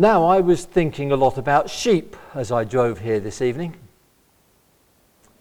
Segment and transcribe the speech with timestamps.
[0.00, 3.76] Now, I was thinking a lot about sheep as I drove here this evening.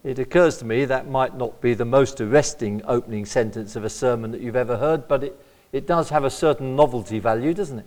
[0.04, 3.90] It occurs to me that might not be the most arresting opening sentence of a
[3.90, 7.80] sermon that you've ever heard, but it, it does have a certain novelty value, doesn't
[7.80, 7.86] it?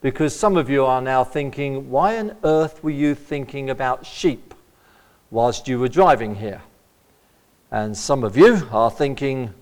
[0.00, 4.54] Because some of you are now thinking, why on earth were you thinking about sheep
[5.32, 6.62] whilst you were driving here?
[7.72, 9.52] And some of you are thinking,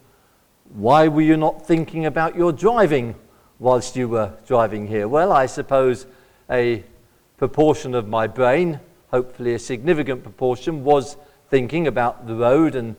[0.75, 3.15] why were you not thinking about your driving
[3.63, 5.07] whilst you were driving here?
[5.07, 6.07] Well, I suppose
[6.51, 6.83] a
[7.37, 8.80] proportion of my brain,
[9.12, 11.16] hopefully a significant proportion, was
[11.48, 12.97] thinking about the road and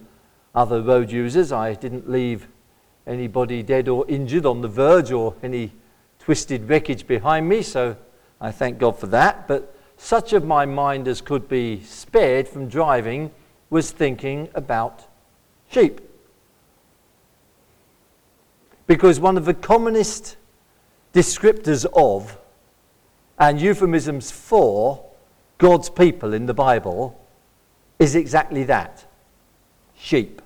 [0.56, 1.52] other road users.
[1.52, 2.48] I didn't leave
[3.06, 5.74] anybody dead or injured on the verge or any
[6.20, 7.98] twisted wreckage behind me, so
[8.40, 9.50] I thank God for that.
[9.50, 13.32] But such of my mind as could be spared from driving
[13.70, 15.04] was thinking about
[15.70, 16.00] sheep.
[18.88, 20.38] Because one of the commonest
[21.14, 22.38] descriptors of
[23.38, 25.06] and euphemisms for
[25.58, 27.20] God's people in the Bible
[28.00, 29.06] is exactly that
[29.96, 30.42] sheep.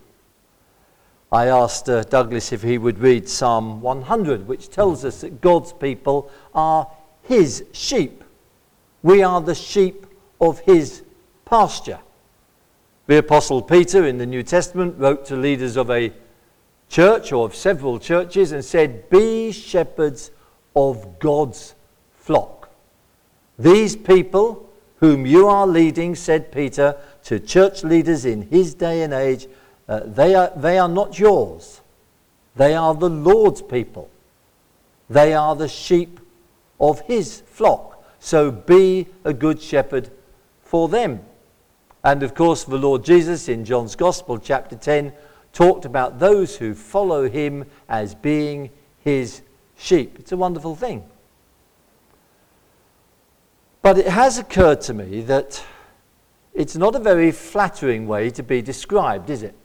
[1.31, 5.73] I asked uh, Douglas if he would read Psalm 100, which tells us that God's
[5.73, 6.89] people are
[7.23, 8.23] his sheep.
[9.03, 10.05] We are the sheep
[10.39, 11.03] of his
[11.45, 11.99] pasture.
[13.07, 16.13] The Apostle Peter in the New Testament wrote to leaders of a
[16.89, 20.31] church or of several churches and said, Be shepherds
[20.77, 21.73] of God's
[22.19, 22.69] flock.
[23.57, 29.11] These people whom you are leading, said Peter to church leaders in his day and
[29.11, 29.47] age,
[29.89, 31.81] uh, they, are, they are not yours.
[32.55, 34.09] They are the Lord's people.
[35.09, 36.19] They are the sheep
[36.79, 38.03] of his flock.
[38.19, 40.11] So be a good shepherd
[40.61, 41.21] for them.
[42.03, 45.11] And of course, the Lord Jesus in John's Gospel, chapter 10,
[45.53, 48.69] talked about those who follow him as being
[48.99, 49.41] his
[49.77, 50.17] sheep.
[50.19, 51.03] It's a wonderful thing.
[53.81, 55.63] But it has occurred to me that
[56.53, 59.55] it's not a very flattering way to be described, is it?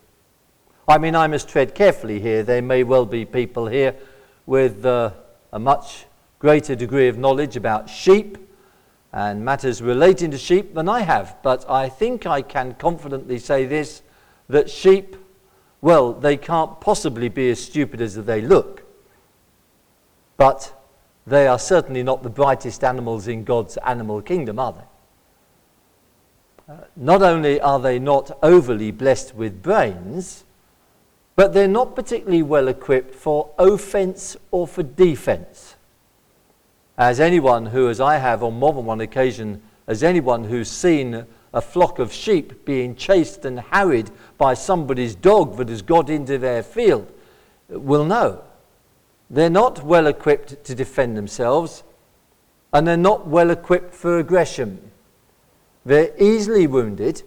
[0.87, 2.43] I mean, I must tread carefully here.
[2.43, 3.95] There may well be people here
[4.47, 5.13] with uh,
[5.53, 6.05] a much
[6.39, 8.37] greater degree of knowledge about sheep
[9.13, 11.37] and matters relating to sheep than I have.
[11.43, 14.03] But I think I can confidently say this
[14.49, 15.17] that sheep,
[15.81, 18.82] well, they can't possibly be as stupid as they look.
[20.37, 20.75] But
[21.27, 26.73] they are certainly not the brightest animals in God's animal kingdom, are they?
[26.73, 30.45] Uh, not only are they not overly blessed with brains,
[31.35, 35.77] but they're not particularly well equipped for offense or for defense.
[36.99, 41.27] As anyone who, as I have on more than one occasion, as anyone who's seen
[41.55, 46.39] a flock of sheep being chased and harried by somebody's dog that has got into
[46.39, 47.11] their field
[47.69, 48.43] will know.
[49.33, 51.83] They're not well equipped to defend themselves,
[52.71, 54.91] and they're not well equipped for aggression.
[55.87, 57.23] They're easily wounded.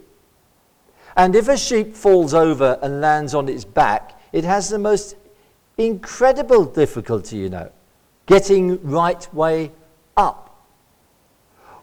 [1.18, 5.16] And if a sheep falls over and lands on its back, it has the most
[5.80, 7.72] incredible difficulty, you know,
[8.28, 9.72] getting right way
[10.16, 10.64] up.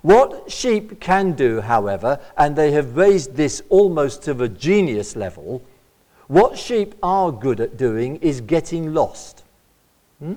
[0.02, 5.62] What sheep can do, however, and they have raised this almost to the genius level,
[6.28, 9.41] what sheep are good at doing is getting lost.
[10.22, 10.34] Hmm?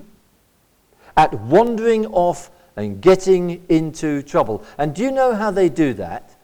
[1.16, 4.64] At wandering off and getting into trouble.
[4.76, 6.36] And do you know how they do that?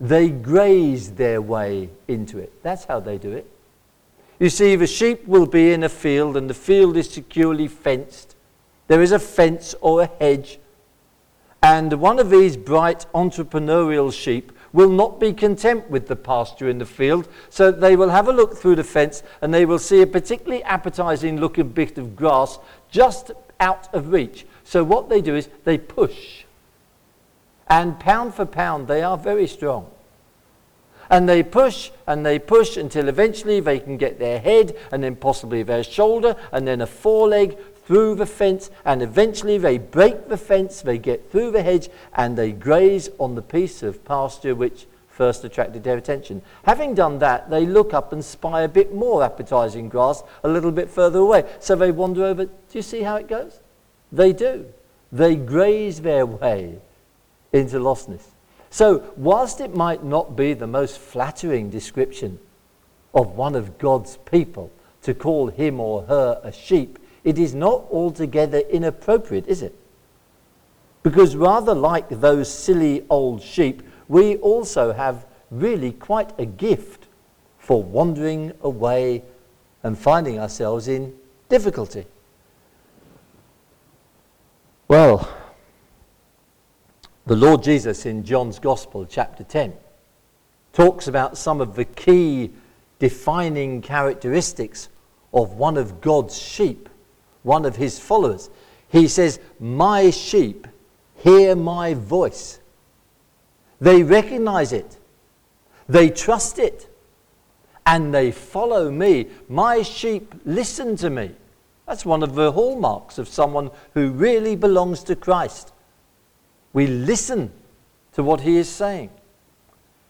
[0.00, 2.62] They graze their way into it.
[2.62, 3.50] That's how they do it.
[4.38, 8.36] You see, the sheep will be in a field and the field is securely fenced.
[8.86, 10.58] There is a fence or a hedge.
[11.62, 16.76] And one of these bright entrepreneurial sheep will not be content with the pasture in
[16.76, 20.02] the field, so they will have a look through the fence and they will see
[20.02, 22.58] a particularly appetizing looking bit of grass
[22.90, 24.44] just out of reach.
[24.64, 26.44] So what they do is they push.
[27.68, 29.90] And pound for pound, they are very strong.
[31.08, 35.16] And they push and they push until eventually they can get their head and then
[35.16, 38.70] possibly their shoulder and then a foreleg through the fence.
[38.84, 43.34] And eventually they break the fence, they get through the hedge, and they graze on
[43.34, 46.42] the piece of pasture which first attracted their attention.
[46.64, 50.70] Having done that, they look up and spy a bit more appetizing grass a little
[50.70, 51.44] bit further away.
[51.58, 52.44] So they wander over.
[52.44, 53.60] Do you see how it goes?
[54.12, 54.66] They do.
[55.10, 56.80] They graze their way
[57.52, 58.24] into lostness.
[58.68, 62.38] So, whilst it might not be the most flattering description
[63.14, 64.70] of one of God's people
[65.02, 69.74] to call him or her a sheep, it is not altogether inappropriate, is it?
[71.02, 77.06] Because rather like those silly old sheep, we also have really quite a gift
[77.58, 79.22] for wandering away
[79.82, 81.12] and finding ourselves in
[81.48, 82.06] difficulty.
[84.88, 85.28] Well,
[87.26, 89.72] The Lord Jesus in John's Gospel, chapter 10,
[90.72, 92.52] talks about some of the key
[93.00, 94.90] defining characteristics
[95.34, 96.88] of one of God's sheep,
[97.46, 98.50] one of his followers.
[98.88, 100.66] He says, My sheep
[101.14, 102.58] hear my voice.
[103.80, 104.96] They recognize it,
[105.88, 106.88] they trust it,
[107.84, 109.28] and they follow me.
[109.48, 111.30] My sheep listen to me.
[111.86, 115.72] That's one of the hallmarks of someone who really belongs to Christ.
[116.72, 117.52] We listen
[118.14, 119.10] to what he is saying.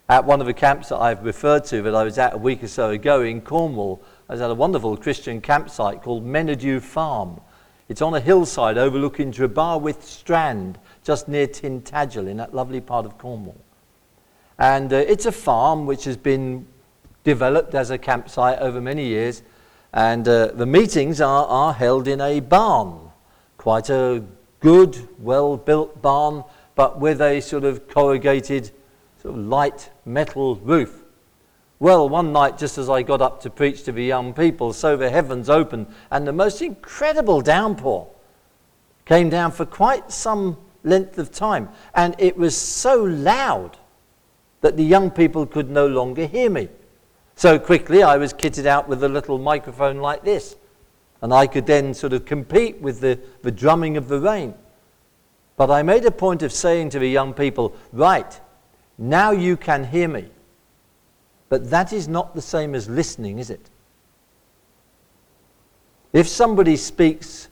[0.08, 2.62] At one of the camps that I've referred to that I was at a week
[2.62, 7.40] or so ago in Cornwall, I was at a wonderful Christian campsite called Menadew Farm.
[7.88, 13.18] It's on a hillside overlooking Trebarwith Strand, just near Tintagel in that lovely part of
[13.18, 13.60] Cornwall.
[14.58, 16.66] And uh, it's a farm which has been
[17.22, 19.44] developed as a campsite over many years.
[19.92, 22.98] And uh, the meetings are, are held in a barn,
[23.58, 24.24] quite a
[24.58, 26.42] good, well built barn,
[26.74, 28.72] but with a sort of corrugated,
[29.22, 31.04] sort of light metal roof.
[31.78, 34.96] Well, one night, just as I got up to preach to the young people, so
[34.96, 38.08] the heavens opened, and the most incredible downpour
[39.04, 41.68] came down for quite some length of time.
[41.94, 43.76] And it was so loud
[44.62, 46.68] that the young people could no longer hear me.
[47.34, 50.56] So quickly, I was kitted out with a little microphone like this.
[51.20, 54.54] And I could then sort of compete with the, the drumming of the rain.
[55.56, 58.40] But I made a point of saying to the young people, right,
[58.96, 60.30] now you can hear me.
[61.48, 63.70] But that is not the same as listening, is it?
[66.12, 67.48] If somebody speaks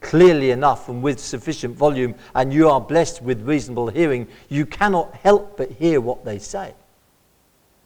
[0.00, 5.14] clearly enough and with sufficient volume, and you are blessed with reasonable hearing, you cannot
[5.16, 6.74] help but hear what they say.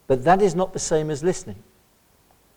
[0.07, 1.63] But that is not the same as listening.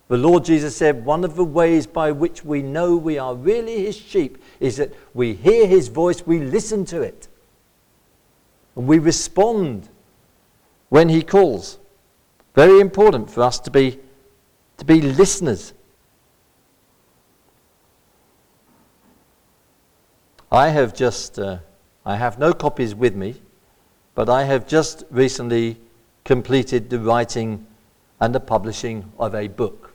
[0.08, 3.86] The Lord Jesus said one of the ways by which we know we are really
[3.86, 7.28] his sheep is that we hear his voice, we listen to it,
[8.76, 9.88] and we respond
[10.88, 11.78] when he calls.
[12.54, 13.98] Very important for us to be,
[14.76, 15.72] to be listeners.
[20.50, 21.58] I have just, uh,
[22.04, 23.40] I have no copies with me,
[24.14, 25.78] but I have just recently
[26.24, 27.66] completed the writing
[28.20, 29.94] and the publishing of a book.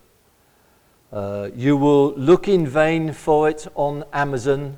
[1.13, 4.77] Uh, you will look in vain for it on Amazon.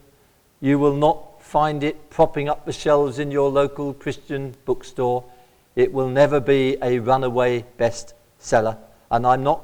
[0.60, 5.24] You will not find it propping up the shelves in your local Christian bookstore.
[5.80, 8.78] It will never be a runaway bestseller.
[9.10, 9.64] And I'm not,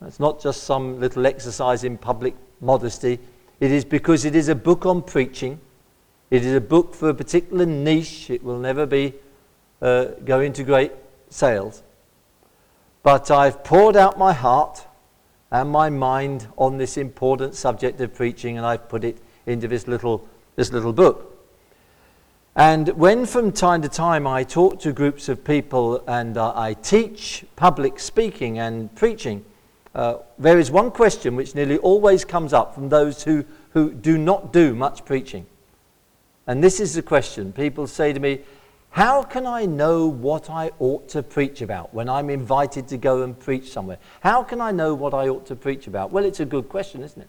[0.00, 3.18] it's not just some little exercise in public modesty.
[3.60, 5.60] It is because it is a book on preaching.
[6.30, 8.30] It is a book for a particular niche.
[8.30, 9.12] It will never be
[9.82, 10.92] uh, go into great
[11.28, 11.82] sales.
[13.02, 14.86] But I've poured out my heart
[15.50, 19.86] and my mind on this important subject of preaching, and I've put it into this
[19.86, 21.35] little, this little book.
[22.56, 26.72] And when from time to time I talk to groups of people and uh, I
[26.72, 29.44] teach public speaking and preaching,
[29.94, 33.44] uh, there is one question which nearly always comes up from those who,
[33.74, 35.44] who do not do much preaching.
[36.46, 37.52] And this is the question.
[37.52, 38.40] People say to me,
[38.88, 43.22] How can I know what I ought to preach about when I'm invited to go
[43.22, 43.98] and preach somewhere?
[44.20, 46.10] How can I know what I ought to preach about?
[46.10, 47.28] Well, it's a good question, isn't it?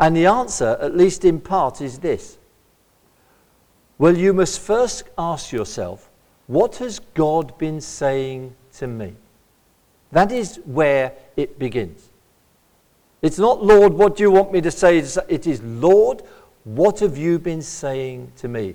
[0.00, 2.38] And the answer, at least in part, is this.
[3.98, 6.10] Well, you must first ask yourself,
[6.46, 9.14] what has God been saying to me?
[10.10, 12.10] That is where it begins.
[13.22, 14.98] It's not, Lord, what do you want me to say?
[14.98, 16.22] It is, Lord,
[16.64, 18.74] what have you been saying to me?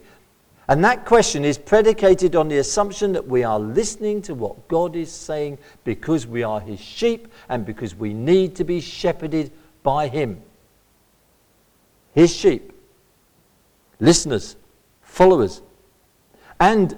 [0.70, 4.96] And that question is predicated on the assumption that we are listening to what God
[4.96, 9.52] is saying because we are his sheep and because we need to be shepherded
[9.84, 10.42] by him.
[12.14, 12.74] His sheep,
[14.00, 14.58] listeners,
[15.18, 15.62] followers.
[16.60, 16.98] And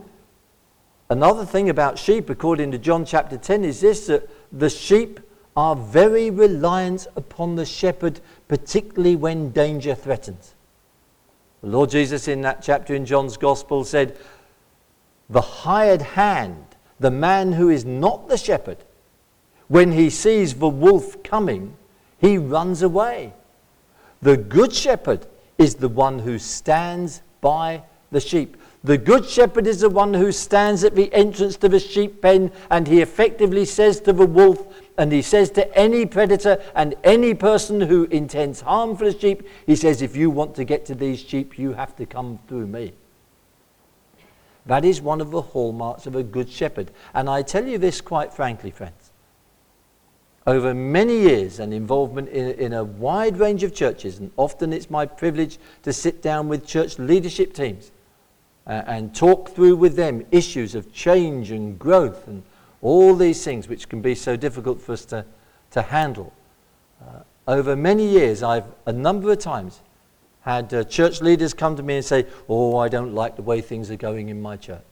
[1.11, 5.19] Another thing about sheep, according to John chapter 10, is this that the sheep
[5.57, 10.53] are very reliant upon the shepherd, particularly when danger threatens.
[11.61, 14.15] The Lord Jesus, in that chapter in John's Gospel, said,
[15.31, 16.63] The hired hand,
[16.99, 18.77] the man who is not the shepherd,
[19.67, 21.75] when he sees the wolf coming,
[22.19, 23.33] he runs away.
[24.21, 25.25] The good shepherd
[25.57, 28.57] is the one who stands by the sheep.
[28.83, 32.51] The good shepherd is the one who stands at the entrance to the sheep pen
[32.69, 34.65] and he effectively says to the wolf,
[34.97, 39.47] and he says to any predator and any person who intends harm for the sheep,
[39.65, 42.67] he says, if you want to get to these sheep, you have to come through
[42.67, 42.93] me.
[44.65, 46.91] That is one of the hallmarks of a good shepherd.
[47.13, 49.11] And I tell you this quite frankly, friends.
[50.47, 54.89] Over many years and involvement in, in a wide range of churches, and often it's
[54.89, 57.91] my privilege to sit down with church leadership teams
[58.69, 62.43] uh, and talk through with them issues of change and growth and
[62.81, 65.25] all these things which can be so difficult for us to,
[65.71, 66.31] to handle.
[67.01, 69.81] Uh, over many years, I've a number of times
[70.41, 73.59] had uh, church leaders come to me and say, Oh, I don't like the way
[73.59, 74.83] things are going in my church.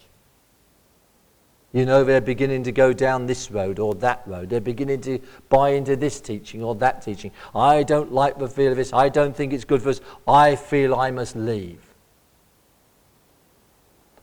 [1.72, 4.50] You know, they're beginning to go down this road or that road.
[4.50, 5.20] They're beginning to
[5.50, 7.32] buy into this teaching or that teaching.
[7.54, 8.92] I don't like the feel of this.
[8.92, 10.02] I don't think it's good for us.
[10.28, 11.87] I feel I must leave.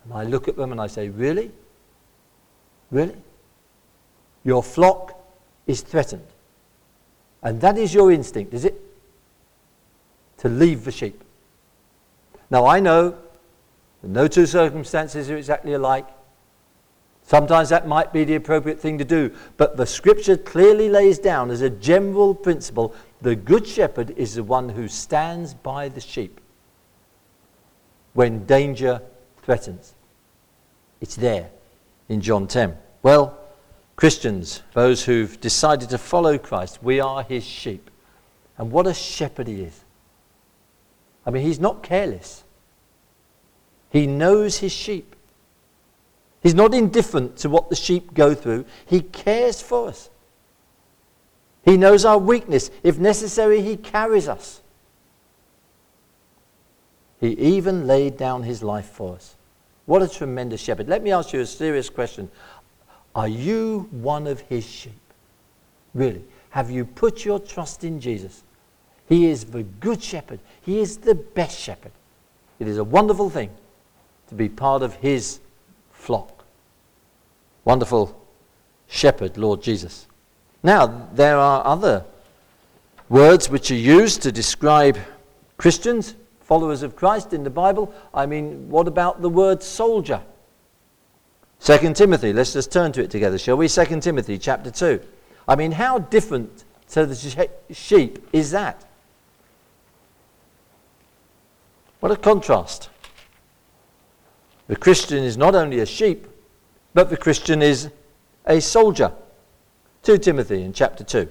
[0.05, 1.51] And I look at them and I say, Really?
[2.91, 3.17] Really?
[4.45, 5.19] Your flock
[5.67, 6.27] is threatened.
[7.43, 8.81] And that is your instinct, is it?
[10.39, 11.23] To leave the sheep.
[12.51, 13.17] Now, I know
[14.03, 16.07] that no two circumstances are exactly alike.
[17.23, 21.51] Sometimes that might be the appropriate thing to do, but the scripture clearly lays down
[21.51, 26.39] as a general principle the good shepherd is the one who stands by the sheep
[28.13, 29.01] when danger
[29.45, 29.95] threatens.
[31.01, 31.51] It's there
[32.09, 32.77] in John 10.
[33.03, 33.39] Well,
[33.97, 37.91] Christians, those who've decided to follow Christ, we are his sheep.
[38.59, 39.85] And what a shepherd he is.
[41.27, 42.45] I mean, he's not careless,
[43.91, 45.15] he knows his sheep.
[46.43, 50.11] He's not indifferent to what the sheep go through, he cares for us.
[51.65, 52.71] He knows our weakness.
[52.83, 54.61] If necessary, he carries us.
[57.25, 59.35] He even laid down his life for us.
[59.87, 60.89] What a tremendous shepherd.
[60.89, 62.31] Let me ask you a serious question.
[63.15, 65.01] Are you one of his sheep?
[65.95, 66.23] Really?
[66.51, 68.45] Have you put your trust in Jesus?
[69.09, 70.39] He is the good shepherd.
[70.61, 71.93] He is the best shepherd.
[72.59, 73.49] It is a wonderful thing
[74.29, 75.41] to be part of his
[75.93, 76.45] flock.
[77.65, 78.23] Wonderful
[78.87, 80.09] shepherd, Lord Jesus.
[80.63, 82.05] Now, there are other
[83.09, 84.99] words which are used to describe
[85.57, 87.93] Christians, followers of Christ in the Bible.
[88.13, 90.23] I mean, what about the word soldier?
[91.61, 93.69] 2 Timothy, let's just turn to it together, shall we?
[93.69, 95.01] 2 Timothy chapter 2.
[95.49, 98.85] I mean, how different to the sheep is that?
[102.01, 102.91] What a contrast.
[104.67, 106.27] The Christian is not only a sheep,
[106.93, 107.91] but the Christian is
[108.47, 109.13] a soldier.
[110.03, 111.29] 2 Timothy in chapter 2.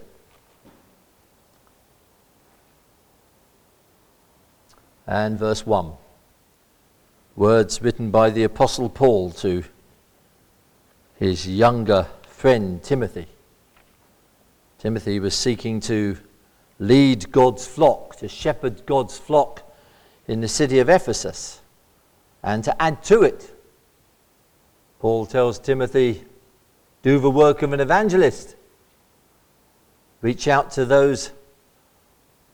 [5.13, 5.91] And verse 1.
[7.36, 9.63] Words written by the Apostle Paul to
[11.20, 13.27] his younger friend Timothy.
[14.79, 16.17] Timothy was seeking to
[16.79, 19.62] lead God's flock, to shepherd God's flock
[20.27, 21.62] in the city of Ephesus.
[22.41, 23.55] And to add to it,
[25.00, 26.24] Paul tells Timothy,
[27.03, 28.55] do the work of an evangelist.
[30.24, 31.29] Reach out to those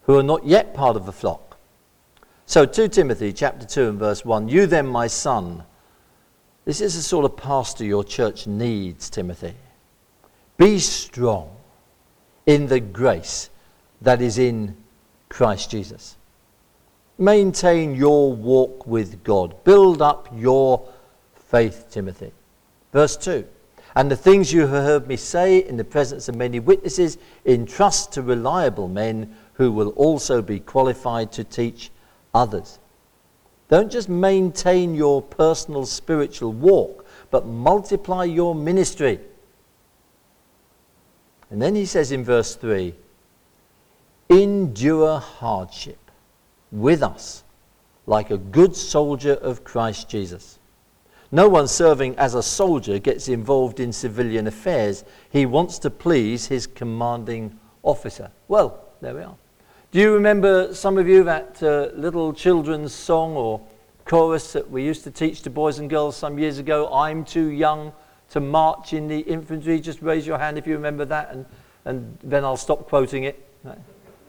[0.02, 1.49] who are not yet part of the flock.
[2.50, 5.66] So 2 Timothy chapter 2 and verse 1, you then, my son,
[6.66, 9.54] this is the sort of pastor your church needs, Timothy.
[10.58, 11.56] Be strong
[12.48, 13.52] in the grace
[14.02, 14.76] that is in
[15.30, 16.18] Christ Jesus.
[17.20, 19.64] Maintain your walk with God.
[19.64, 20.90] Build up your
[21.36, 22.32] faith, Timothy.
[22.92, 23.46] Verse 2
[23.96, 28.12] And the things you have heard me say in the presence of many witnesses, entrust
[28.14, 31.92] to reliable men who will also be qualified to teach
[32.34, 32.80] others.
[33.70, 39.20] Don't just maintain your personal spiritual walk, but multiply your ministry.
[41.52, 42.94] And then he says in verse 3
[44.30, 45.98] endure hardship
[46.72, 47.44] with us
[48.06, 50.60] like a good soldier of Christ Jesus.
[51.32, 55.04] No one serving as a soldier gets involved in civilian affairs.
[55.30, 58.32] He wants to please his commanding officer.
[58.48, 59.36] Well, there we are.
[59.92, 63.60] Do you remember, some of you, that uh, little children's song or
[64.06, 66.94] chorus that we used to teach to boys and girls some years ago?
[66.94, 67.92] I'm too young
[68.30, 69.80] to march in the infantry.
[69.80, 71.44] Just raise your hand if you remember that, and,
[71.86, 73.44] and then I'll stop quoting it.
[73.64, 73.80] Right.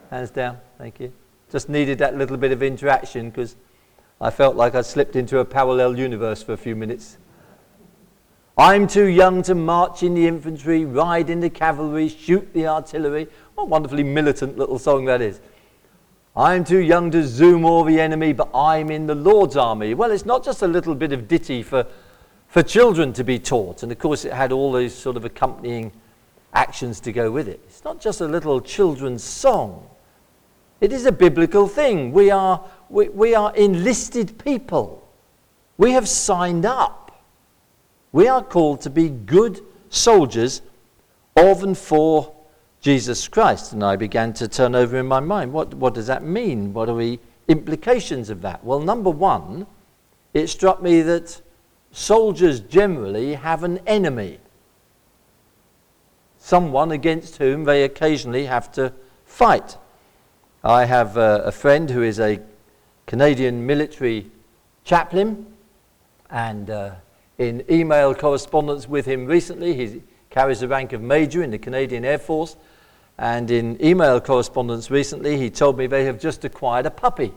[0.08, 0.56] Hands down.
[0.78, 1.12] Thank you.
[1.52, 3.56] Just needed that little bit of interaction because
[4.18, 7.18] I felt like I'd slipped into a parallel universe for a few minutes.
[8.56, 13.28] I'm too young to march in the infantry, ride in the cavalry, shoot the artillery.
[13.54, 15.40] What a wonderfully militant little song that is.
[16.36, 19.94] I'm too young to zoom all the enemy, but I'm in the Lord's army.
[19.94, 21.86] Well, it's not just a little bit of ditty for,
[22.46, 23.82] for children to be taught.
[23.82, 25.92] And of course, it had all those sort of accompanying
[26.54, 27.60] actions to go with it.
[27.64, 29.88] It's not just a little children's song.
[30.80, 32.12] It is a biblical thing.
[32.12, 35.06] We are, we, we are enlisted people.
[35.78, 37.24] We have signed up.
[38.12, 40.62] We are called to be good soldiers
[41.36, 42.34] of and for
[42.80, 43.72] Jesus Christ.
[43.72, 46.72] And I began to turn over in my mind what, what does that mean?
[46.72, 47.18] What are the
[47.48, 48.64] implications of that?
[48.64, 49.66] Well, number one,
[50.32, 51.40] it struck me that
[51.92, 54.38] soldiers generally have an enemy,
[56.38, 58.92] someone against whom they occasionally have to
[59.24, 59.76] fight.
[60.62, 62.40] I have uh, a friend who is a
[63.06, 64.30] Canadian military
[64.84, 65.46] chaplain,
[66.30, 66.92] and uh,
[67.38, 72.04] in email correspondence with him recently, he carries the rank of major in the Canadian
[72.04, 72.56] Air Force.
[73.20, 77.34] And in email correspondence recently, he told me they have just acquired a puppy.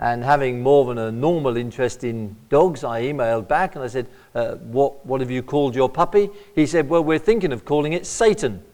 [0.00, 4.08] And having more than a normal interest in dogs, I emailed back and I said,
[4.34, 6.30] uh, what, what have you called your puppy?
[6.54, 8.64] He said, Well, we're thinking of calling it Satan.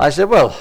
[0.00, 0.58] I said, Well,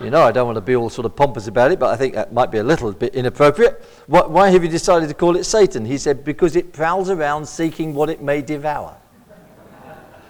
[0.00, 1.96] you know, I don't want to be all sort of pompous about it, but I
[1.96, 3.84] think that might be a little bit inappropriate.
[4.06, 5.84] Why have you decided to call it Satan?
[5.84, 8.96] He said, Because it prowls around seeking what it may devour.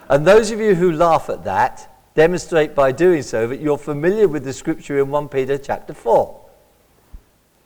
[0.09, 4.29] And those of you who laugh at that demonstrate by doing so that you're familiar
[4.29, 6.41] with the scripture in 1 Peter chapter 4.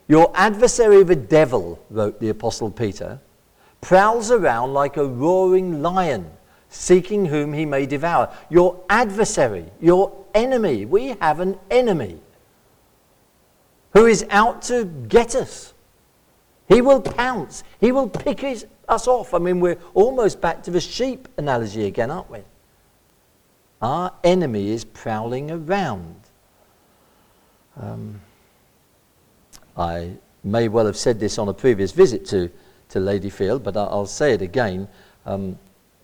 [0.07, 3.19] Your adversary, the devil, wrote the Apostle Peter,
[3.79, 6.31] prowls around like a roaring lion,
[6.69, 8.33] seeking whom he may devour.
[8.49, 12.19] Your adversary, your enemy, we have an enemy
[13.93, 15.73] who is out to get us.
[16.67, 19.33] He will pounce, he will pick his, us off.
[19.33, 22.39] I mean, we're almost back to the sheep analogy again, aren't we?
[23.81, 26.15] Our enemy is prowling around.
[27.79, 28.21] Um,
[29.77, 30.11] I
[30.43, 32.49] may well have said this on a previous visit to,
[32.89, 34.87] to Ladyfield, but I'll say it again.
[35.25, 35.57] Um,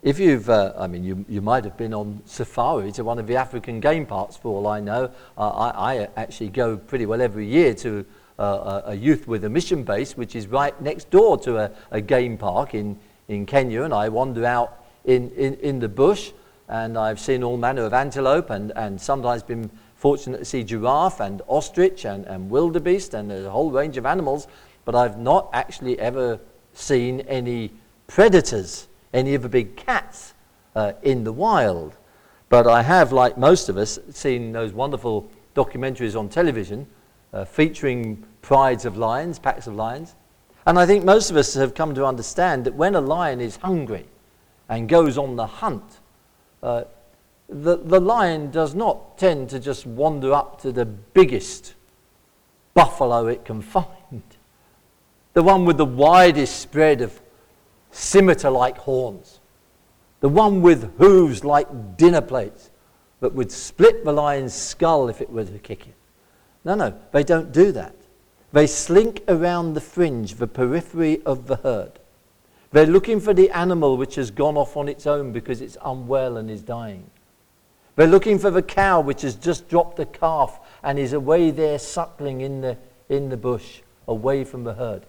[0.06, 3.28] if you've, uh, I mean, you, you might have been on safari to one of
[3.28, 5.12] the African game parks for all I know.
[5.38, 8.06] Uh, I, I, actually go pretty well every year to
[8.40, 12.02] uh, a, youth with a mission base, which is right next door to a, a
[12.02, 16.32] game park in, in Kenya, and I wander out in, in, in the bush,
[16.68, 21.20] and I've seen all manner of antelope and, and sometimes been fortunate to see giraffe
[21.20, 24.48] and ostrich and, and wildebeest and a whole range of animals,
[24.84, 26.40] but I've not actually ever
[26.74, 27.72] seen any
[28.08, 30.34] predators, any of the big cats
[30.76, 31.96] uh, in the wild.
[32.50, 36.86] But I have, like most of us, seen those wonderful documentaries on television
[37.36, 40.16] uh, featuring prides of lions, packs of lions.
[40.66, 43.58] And I think most of us have come to understand that when a lion is
[43.58, 44.06] hungry
[44.70, 46.00] and goes on the hunt,
[46.64, 46.86] uh,
[47.50, 51.76] the, the lion does not tend to just wander up to the biggest
[52.74, 54.24] buffalo it can find.
[55.34, 57.22] The one with the widest spread of
[57.92, 59.42] scimitar like horns.
[60.22, 62.72] The one with hooves like dinner plates
[63.20, 65.96] that would split the lion's skull if it were to kick it.
[66.66, 67.96] No, no, they don't do that.
[68.52, 72.00] They slink around the fringe, the periphery of the herd.
[72.72, 76.38] They're looking for the animal which has gone off on its own because it's unwell
[76.38, 77.10] and is dying.
[77.96, 81.80] They're looking for the cow which has just dropped a calf and is away there
[81.80, 85.06] suckling in the, in the bush, away from the herd.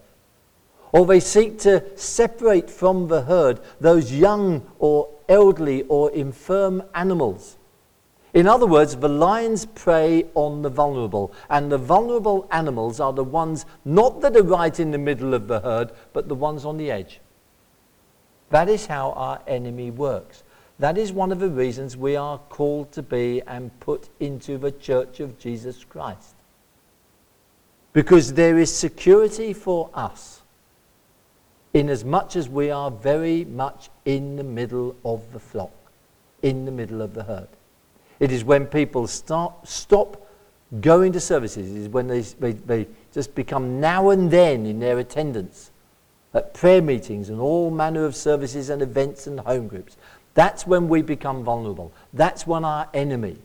[0.93, 7.56] Or they seek to separate from the herd those young or elderly or infirm animals.
[8.37, 13.23] In other words, the lions prey on the vulnerable, and the vulnerable animals are the
[13.23, 16.77] ones not that are right in the middle of the herd, but the ones on
[16.77, 17.19] the edge.
[18.51, 20.43] That is how our enemy works.
[20.77, 24.71] That is one of the reasons we are called to be and put into the
[24.71, 26.35] church of Jesus Christ.
[27.91, 30.43] Because there is security for us
[31.73, 35.73] in as much as we are very much in the middle of the flock,
[36.43, 37.47] in the middle of the herd.
[38.19, 40.27] It is when people start, stop
[40.81, 44.79] going to services, it is when they, they, they just become now and then in
[44.79, 45.71] their attendance
[46.33, 49.97] at prayer meetings and all manner of services and events and home groups.
[50.33, 51.91] That's when we become vulnerable.
[52.13, 53.37] That's when our enemy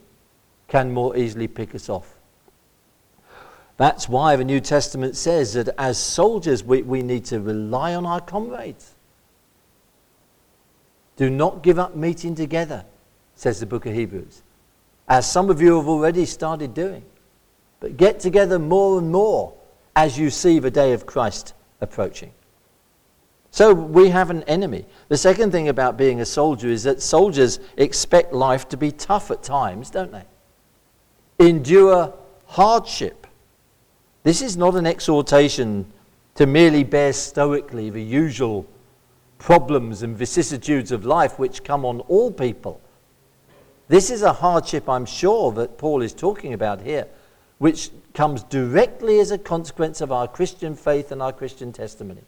[0.68, 2.18] can more easily pick us off.
[3.78, 8.04] That's why the New Testament says that as soldiers, we, we need to rely on
[8.04, 8.94] our comrades.
[11.16, 12.85] Do not give up meeting together,
[13.35, 14.42] says the book of Hebrews,
[15.08, 17.04] as some of you have already started doing.
[17.80, 19.54] But get together more and more
[19.96, 22.32] as you see the day of Christ approaching.
[23.50, 24.86] So we have an enemy.
[25.08, 29.30] The second thing about being a soldier is that soldiers expect life to be tough
[29.30, 30.24] at times, don't they?
[31.38, 32.14] Endure
[32.46, 33.26] hardship.
[34.22, 35.84] This is not an exhortation
[36.36, 38.66] to merely bear stoically the usual
[39.38, 42.80] problems and vicissitudes of life which come on all people.
[43.88, 47.07] This is a hardship, I'm sure, that Paul is talking about here,
[47.59, 52.23] which comes directly as a consequence of our Christian faith and our Christian testimony.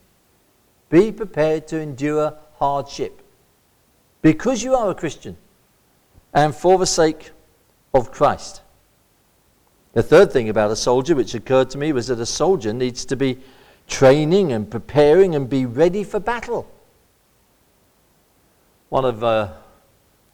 [0.90, 3.20] Be prepared to endure hardship
[4.22, 5.36] because you are a Christian
[6.32, 7.30] and for the sake
[7.92, 8.62] of Christ.
[9.92, 13.04] The third thing about a soldier which occurred to me was that a soldier needs
[13.06, 13.38] to be
[13.86, 16.68] training and preparing and be ready for battle.
[18.88, 19.52] One of, uh,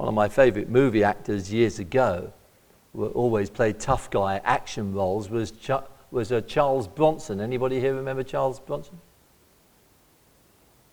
[0.01, 2.33] one of my favourite movie actors years ago,
[2.95, 5.73] who always played tough guy action roles, was, Ch-
[6.11, 7.39] was uh, Charles Bronson.
[7.39, 8.99] Anybody here remember Charles Bronson?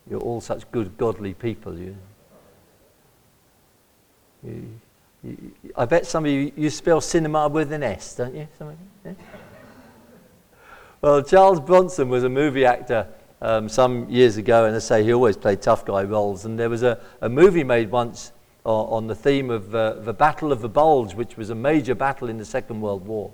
[0.09, 1.77] You're all such good, godly people.
[1.77, 1.95] You,
[4.43, 4.77] you,
[5.23, 8.45] you, I bet some of you, you spell cinema with an S, don't you?
[9.05, 9.13] Yeah?
[10.99, 13.07] Well, Charles Bronson was a movie actor
[13.41, 16.43] um, some years ago, and I say he always played tough guy roles.
[16.43, 18.33] And there was a, a movie made once
[18.71, 22.29] on the theme of uh, the Battle of the Bulge, which was a major battle
[22.29, 23.31] in the Second World War.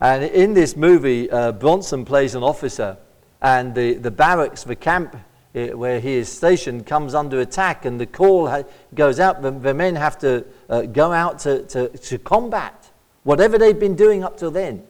[0.00, 2.96] And in this movie, uh, Bronson plays an officer,
[3.42, 5.16] and the, the barracks, the camp
[5.52, 8.62] where he is stationed comes under attack and the call ha-
[8.94, 9.42] goes out.
[9.42, 12.88] The, the, men have to uh, go out to, to, to combat
[13.24, 14.84] whatever they've been doing up till then.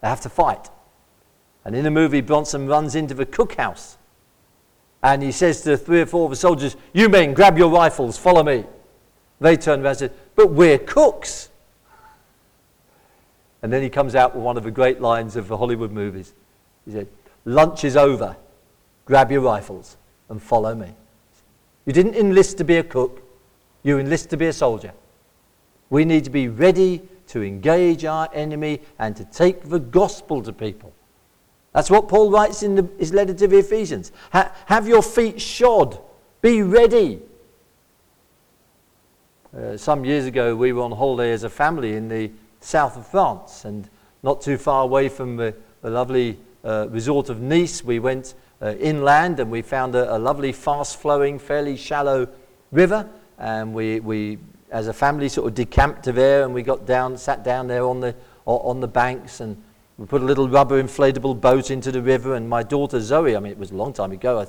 [0.00, 0.68] They have to fight.
[1.64, 3.97] And in the movie, Bronson runs into the cookhouse
[5.02, 8.18] and he says to three or four of the soldiers, You men, grab your rifles,
[8.18, 8.64] follow me.
[9.40, 11.50] They turn around and say, But we're cooks.
[13.62, 16.32] And then he comes out with one of the great lines of the Hollywood movies.
[16.84, 17.08] He said,
[17.44, 18.36] Lunch is over
[19.08, 19.96] grab your rifles
[20.28, 20.94] and follow me.
[21.86, 23.22] You didn't enlist to be a cook,
[23.82, 24.92] you enlist to be a soldier.
[25.88, 30.52] We need to be ready to engage our enemy and to take the gospel to
[30.52, 30.92] people.
[31.78, 34.10] That's what Paul writes in the, his letter to the Ephesians.
[34.32, 35.96] Ha, have your feet shod,
[36.40, 37.22] be ready.
[39.56, 43.06] Uh, some years ago, we were on holiday as a family in the south of
[43.06, 43.88] France, and
[44.24, 48.74] not too far away from the, the lovely uh, resort of Nice, we went uh,
[48.80, 52.26] inland and we found a, a lovely, fast flowing, fairly shallow
[52.72, 53.08] river.
[53.38, 54.38] And we, we,
[54.72, 57.84] as a family, sort of decamped to there and we got down, sat down there
[57.84, 59.62] on the, on the banks and
[59.98, 62.34] we put a little rubber inflatable boat into the river.
[62.34, 64.46] And my daughter Zoe, I mean, it was a long time ago, I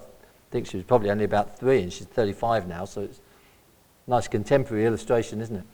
[0.52, 3.20] think she was probably only about three and she's 35 now, so it's
[4.08, 5.66] a nice contemporary illustration, isn't it?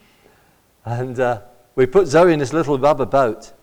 [0.85, 1.41] And uh,
[1.75, 3.53] we put Zoe in this little rubber boat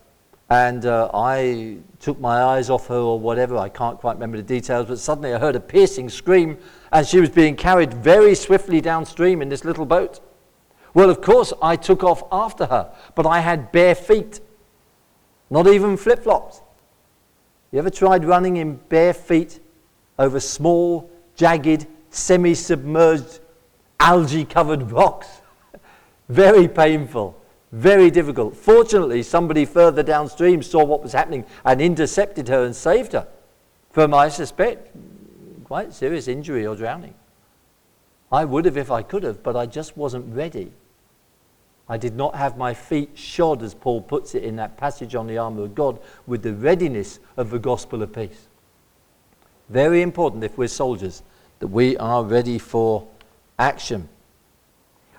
[0.50, 3.56] and uh, I took my eyes off her or whatever.
[3.56, 6.58] I can't quite remember the details, but suddenly I heard a piercing scream,
[6.92, 10.20] and she was being carried very swiftly downstream in this little boat.
[10.92, 14.40] Well, of course, I took off after her, but I had bare feet,
[15.52, 16.62] not even flip flops.
[17.72, 19.60] You ever tried running in bare feet
[20.18, 23.40] over small, jagged, semi submerged,
[24.00, 25.28] algae covered rocks?
[26.30, 27.38] very painful.
[27.70, 28.56] Very difficult.
[28.56, 33.28] Fortunately, somebody further downstream saw what was happening and intercepted her and saved her
[33.90, 34.96] from, I suspect,
[35.64, 37.14] quite serious injury or drowning.
[38.30, 40.72] I would have if I could have, but I just wasn't ready.
[41.92, 45.26] I did not have my feet shod, as Paul puts it in that passage on
[45.26, 48.46] the armour of God, with the readiness of the gospel of peace.
[49.68, 51.22] Very important if we're soldiers
[51.58, 53.06] that we are ready for
[53.58, 54.08] action.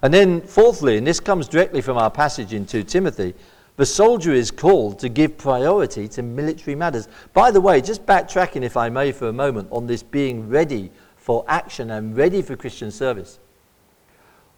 [0.01, 3.36] And then, fourthly, and this comes directly from our passage in 2 Timothy,
[3.75, 7.07] the soldier is called to give priority to military matters.
[7.33, 10.89] By the way, just backtracking, if I may, for a moment, on this being ready
[11.17, 13.38] for action and ready for Christian service.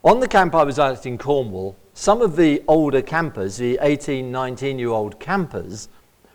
[0.06, 4.30] On the camp I was at in Cornwall, some of the older campers, the 18,
[4.30, 5.88] 19 year old campers,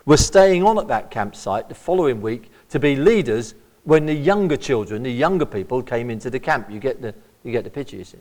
[0.07, 4.57] were staying on at that campsite the following week to be leaders when the younger
[4.57, 6.71] children, the younger people, came into the camp.
[6.71, 8.19] You get the, you get the picture, you see.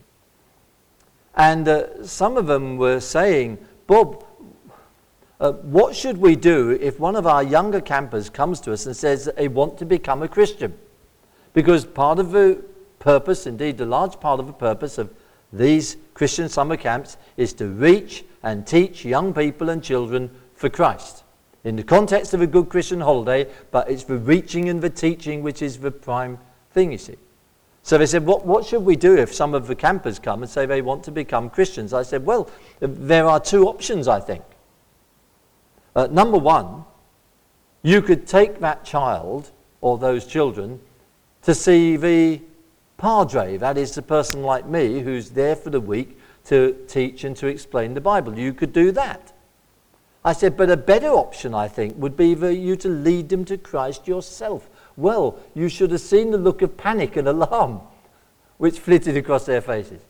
[1.34, 4.26] And uh, some of them were saying, Bob,
[5.40, 8.96] uh, what should we do if one of our younger campers comes to us and
[8.96, 10.78] says that they want to become a Christian?
[11.54, 12.62] Because part of the
[13.00, 15.10] purpose, indeed, the large part of the purpose of
[15.52, 21.24] these Christian summer camps is to reach and teach young people and children for Christ.
[21.64, 25.44] In the context of a good Christian holiday, but it's the reaching and the teaching
[25.44, 26.38] which is the prime
[26.72, 27.18] thing, you see.
[27.84, 30.50] So they said, what, what should we do if some of the campers come and
[30.50, 31.94] say they want to become Christians?
[31.94, 34.44] I said, Well, there are two options, I think.
[35.96, 36.86] Uh, number one,
[37.82, 40.80] you could take that child or those children
[41.44, 42.42] to see the
[43.00, 47.36] padre, that is, the person like me who's there for the week to teach and
[47.38, 48.38] to explain the Bible.
[48.38, 49.34] You could do that.
[50.24, 53.46] I said, but a better option, I think, would be for you to lead them
[53.46, 54.70] to Christ yourself.
[54.98, 57.82] Well, you should have seen the look of panic and alarm
[58.58, 60.02] which flitted across their faces.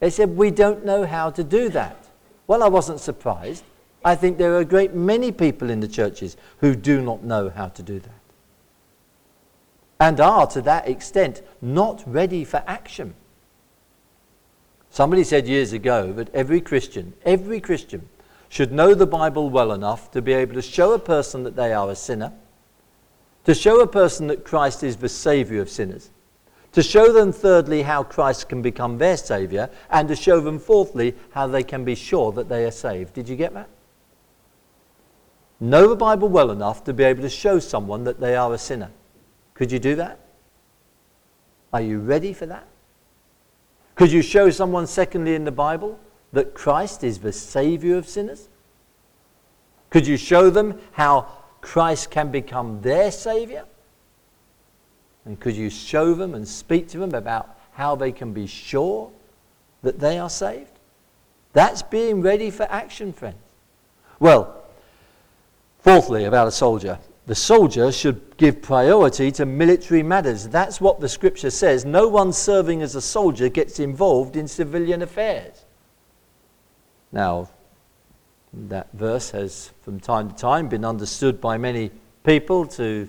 [0.00, 2.08] They said, We don't know how to do that.
[2.46, 3.62] Well, I wasn't surprised.
[4.04, 7.50] I think there are a great many people in the churches who do not know
[7.50, 8.21] how to do that.
[10.02, 13.14] And are, to that extent, not ready for action.
[14.90, 18.08] Somebody said years ago that every Christian, every Christian,
[18.48, 21.72] should know the Bible well enough to be able to show a person that they
[21.72, 22.32] are a sinner
[23.44, 26.10] To show a person that Christ is the Saviour of sinners.
[26.72, 29.70] To show them, thirdly, how Christ can become their Saviour.
[29.88, 33.14] And to show them, fourthly, how they can be sure that they are saved.
[33.14, 33.68] Did you get that?
[35.60, 38.58] Know the Bible well enough to be able to show someone that they are a
[38.58, 38.90] sinner.
[39.54, 40.18] Could you do that?
[41.72, 42.66] Are you ready for that?
[43.94, 45.98] Could you show someone, secondly, in the Bible
[46.32, 48.48] that Christ is the Saviour of sinners?
[49.90, 51.28] Could you show them how
[51.60, 53.64] Christ can become their Saviour?
[55.24, 59.10] And could you show them and speak to them about how they can be sure
[59.82, 60.70] that they are saved?
[61.52, 63.36] That's being ready for action, friends.
[64.18, 64.64] Well,
[65.80, 66.98] fourthly, about a soldier.
[67.26, 70.48] The soldier should give priority to military matters.
[70.48, 71.84] That's what the scripture says.
[71.84, 75.64] No one serving as a soldier gets involved in civilian affairs.
[77.12, 77.48] Now,
[78.52, 81.92] that verse has from time to time been understood by many
[82.24, 83.08] people to,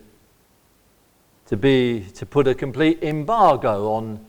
[1.47, 4.23] to, be, to put a complete embargo on,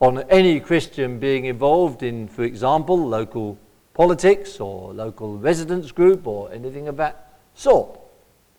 [0.00, 3.58] on any Christian being involved in, for example, local
[3.92, 8.00] politics or local residence group or anything of that sort.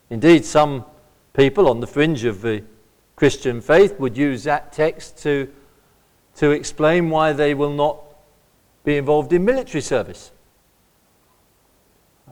[0.10, 0.86] Indeed, some
[1.34, 2.63] people on the fringe of the
[3.15, 5.52] Christian faith would use that text to,
[6.36, 8.02] to explain why they will not
[8.84, 10.32] be involved in military service.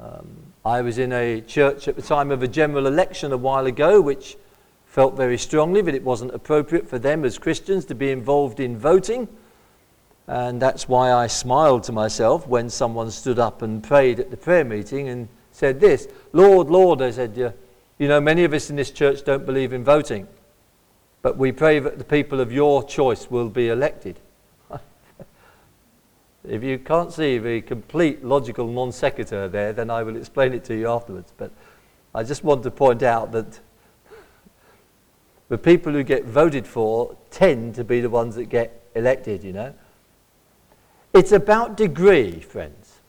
[0.01, 0.27] Um,
[0.65, 4.01] I was in a church at the time of a general election a while ago,
[4.01, 4.37] which
[4.85, 8.77] felt very strongly that it wasn't appropriate for them as Christians to be involved in
[8.77, 9.27] voting.
[10.27, 14.37] And that's why I smiled to myself when someone stood up and prayed at the
[14.37, 17.55] prayer meeting and said this Lord, Lord, I said,
[17.97, 20.27] you know, many of us in this church don't believe in voting,
[21.21, 24.19] but we pray that the people of your choice will be elected.
[26.47, 30.65] If you can't see the complete logical non sequitur there, then I will explain it
[30.65, 31.31] to you afterwards.
[31.37, 31.51] But
[32.13, 33.59] I just want to point out that
[35.47, 39.53] the people who get voted for tend to be the ones that get elected, you
[39.53, 39.73] know.
[41.13, 42.99] It's about degree, friends.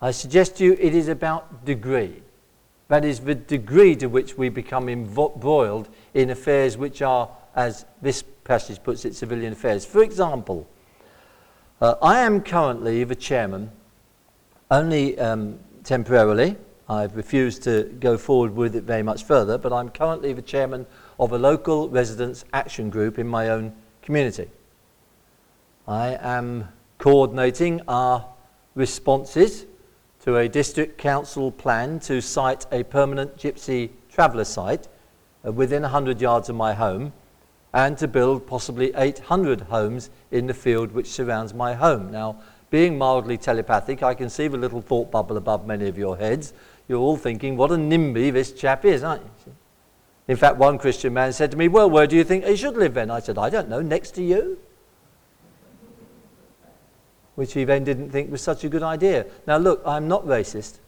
[0.00, 2.22] I suggest to you it is about degree.
[2.94, 8.22] That is the degree to which we become embroiled in affairs which are, as this
[8.22, 9.84] passage puts it, civilian affairs.
[9.84, 10.68] For example,
[11.80, 13.72] uh, I am currently the chairman,
[14.70, 16.56] only um, temporarily.
[16.88, 20.86] I've refused to go forward with it very much further, but I'm currently the chairman
[21.18, 24.48] of a local residents action group in my own community.
[25.88, 28.24] I am coordinating our
[28.76, 29.66] responses
[30.24, 34.88] to a district council plan to site a permanent gypsy traveller site
[35.46, 37.12] uh, within 100 yards of my home
[37.74, 42.10] and to build possibly 800 homes in the field which surrounds my home.
[42.10, 46.16] Now, being mildly telepathic, I can see the little thought bubble above many of your
[46.16, 46.54] heads.
[46.88, 49.54] You're all thinking, what a NIMBY this chap is, aren't you?
[50.26, 52.78] In fact, one Christian man said to me, Well, where do you think he should
[52.78, 53.10] live then?
[53.10, 54.58] I said, I don't know, next to you.
[57.34, 59.26] Which he then didn't think was such a good idea.
[59.46, 60.78] Now, look, I'm not racist.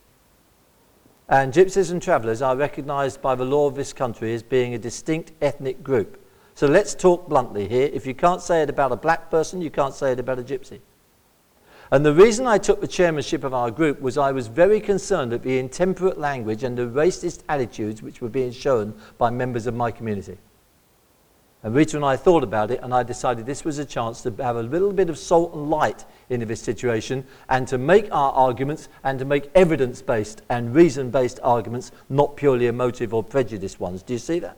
[1.29, 4.77] And gypsies and travellers are recognised by the law of this country as being a
[4.77, 6.23] distinct ethnic group.
[6.55, 7.89] So let's talk bluntly here.
[7.93, 10.43] If you can't say it about a black person, you can't say it about a
[10.43, 10.79] gypsy.
[11.91, 15.33] And the reason I took the chairmanship of our group was I was very concerned
[15.33, 19.73] at the intemperate language and the racist attitudes which were being shown by members of
[19.73, 20.37] my community.
[21.63, 24.33] And Rita and I thought about it, and I decided this was a chance to
[24.39, 28.31] have a little bit of salt and light into this situation and to make our
[28.33, 33.79] arguments and to make evidence based and reason based arguments, not purely emotive or prejudiced
[33.79, 34.03] ones.
[34.03, 34.57] Do you see that?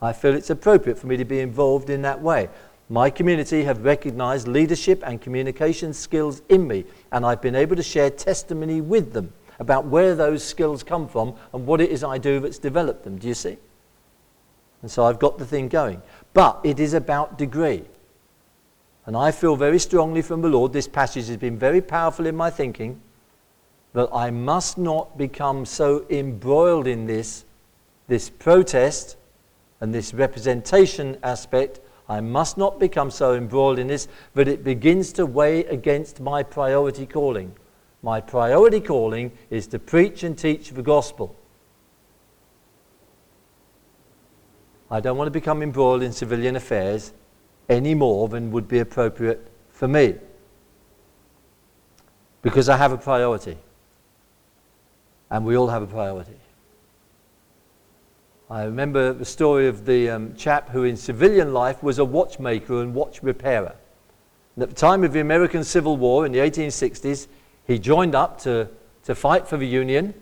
[0.00, 2.48] I feel it's appropriate for me to be involved in that way.
[2.88, 7.82] My community have recognized leadership and communication skills in me, and I've been able to
[7.82, 12.18] share testimony with them about where those skills come from and what it is I
[12.18, 13.18] do that's developed them.
[13.18, 13.56] Do you see?
[14.82, 16.02] And so I've got the thing going.
[16.32, 17.84] But it is about degree.
[19.06, 22.36] And I feel very strongly from the Lord, this passage has been very powerful in
[22.36, 23.00] my thinking,
[23.92, 27.44] that I must not become so embroiled in this,
[28.08, 29.16] this protest
[29.80, 35.12] and this representation aspect, I must not become so embroiled in this that it begins
[35.14, 37.54] to weigh against my priority calling.
[38.02, 41.34] My priority calling is to preach and teach the gospel.
[44.90, 47.12] I don't want to become embroiled in civilian affairs
[47.68, 50.14] any more than would be appropriate for me.
[52.42, 53.58] Because I have a priority.
[55.30, 56.38] And we all have a priority.
[58.48, 62.80] I remember the story of the um, chap who, in civilian life, was a watchmaker
[62.80, 63.74] and watch repairer.
[64.54, 67.26] And at the time of the American Civil War in the 1860s,
[67.66, 68.68] he joined up to,
[69.04, 70.14] to fight for the Union.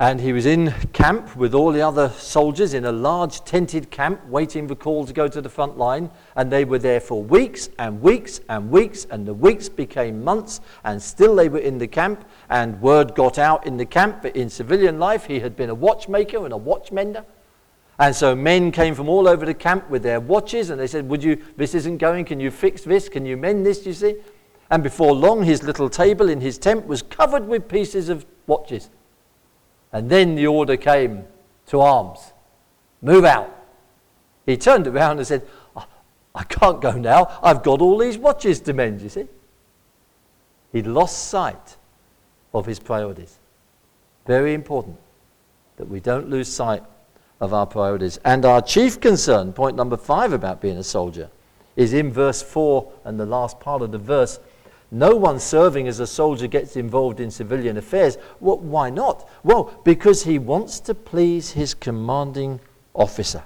[0.00, 4.26] And he was in camp with all the other soldiers in a large tented camp,
[4.28, 6.10] waiting for call to go to the front line.
[6.36, 10.62] And they were there for weeks and weeks and weeks, and the weeks became months,
[10.84, 12.24] and still they were in the camp.
[12.48, 15.74] And word got out in the camp that in civilian life he had been a
[15.74, 17.26] watchmaker and a watchmender.
[17.98, 21.06] And so men came from all over the camp with their watches, and they said,
[21.10, 23.10] Would you, this isn't going, can you fix this?
[23.10, 24.16] Can you mend this, you see?
[24.70, 28.88] And before long, his little table in his tent was covered with pieces of watches.
[29.92, 31.24] And then the order came
[31.66, 32.32] to arms
[33.02, 33.56] move out.
[34.46, 35.46] He turned around and said,
[36.34, 37.38] I can't go now.
[37.42, 39.26] I've got all these watches to mend, you see.
[40.72, 41.76] He'd lost sight
[42.54, 43.38] of his priorities.
[44.26, 44.96] Very important
[45.76, 46.84] that we don't lose sight
[47.40, 48.18] of our priorities.
[48.24, 51.30] And our chief concern, point number five about being a soldier,
[51.74, 54.38] is in verse 4 and the last part of the verse
[54.90, 58.18] no one serving as a soldier gets involved in civilian affairs.
[58.40, 59.28] Well, why not?
[59.44, 62.60] Well, because he wants to please his commanding
[62.94, 63.44] officer.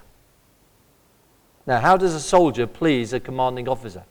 [1.67, 4.05] Now, how does a soldier please a commanding officer?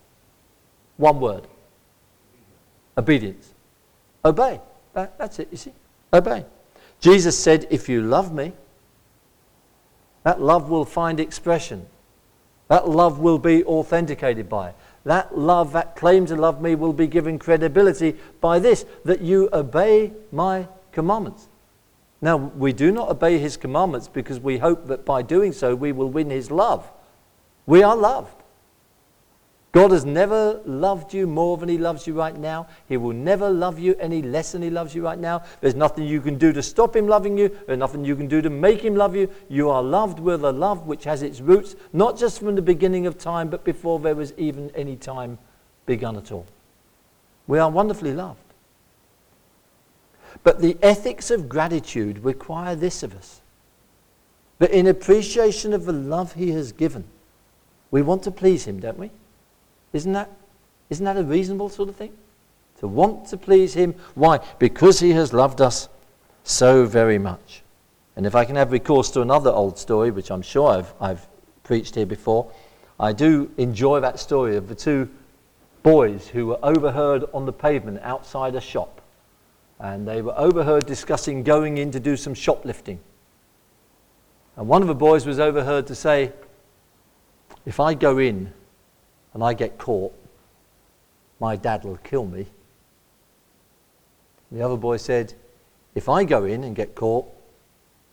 [0.97, 1.47] One word
[2.97, 3.53] obedience.
[4.23, 4.61] Obey.
[4.93, 5.73] that's it, you see.
[6.11, 6.45] Obey.
[6.99, 8.53] Jesus said, If you love me,
[10.23, 11.87] that love will find expression.
[12.69, 14.73] That love will be authenticated by
[15.05, 19.49] that love, that claim to love me, will be given credibility by this that you
[19.51, 21.47] obey my commandments.
[22.21, 25.91] Now, we do not obey his commandments because we hope that by doing so we
[25.91, 26.89] will win his love.
[27.65, 28.42] We are loved.
[29.73, 32.67] God has never loved you more than He loves you right now.
[32.87, 35.41] He will never love you any less than He loves you right now.
[35.61, 37.49] There's nothing you can do to stop Him loving you.
[37.65, 39.31] There's nothing you can do to make Him love you.
[39.49, 43.07] You are loved with a love which has its roots, not just from the beginning
[43.07, 45.39] of time, but before there was even any time
[45.87, 46.45] begun at all.
[47.47, 48.39] We are wonderfully loved.
[50.43, 53.41] But the ethics of gratitude require this of us
[54.59, 57.05] that in appreciation of the love He has given,
[57.89, 59.09] we want to please Him, don't we?
[59.93, 60.29] Isn't that,
[60.89, 62.13] isn't that a reasonable sort of thing?
[62.79, 63.95] To want to please Him.
[64.15, 64.39] Why?
[64.59, 65.87] Because He has loved us
[66.43, 67.61] so very much.
[68.15, 71.27] And if I can have recourse to another old story, which I'm sure I've, I've
[71.63, 72.51] preached here before,
[72.99, 75.09] I do enjoy that story of the two
[75.81, 79.01] boys who were overheard on the pavement outside a shop.
[79.79, 82.99] And they were overheard discussing going in to do some shoplifting.
[84.55, 86.31] And one of the boys was overheard to say,
[87.65, 88.53] If I go in
[89.33, 90.13] and I get caught,
[91.39, 92.45] my dad will kill me.
[94.51, 95.33] The other boy said,
[95.95, 97.25] If I go in and get caught,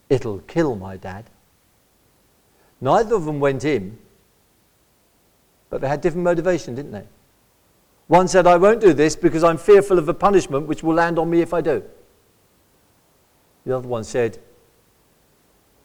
[0.08, 1.26] it'll kill my dad.
[2.80, 3.98] Neither of them went in,
[5.68, 7.04] but they had different motivation, didn't they?
[8.08, 11.18] One said, I won't do this because I'm fearful of the punishment which will land
[11.18, 11.84] on me if I do.
[13.64, 14.38] The other one said,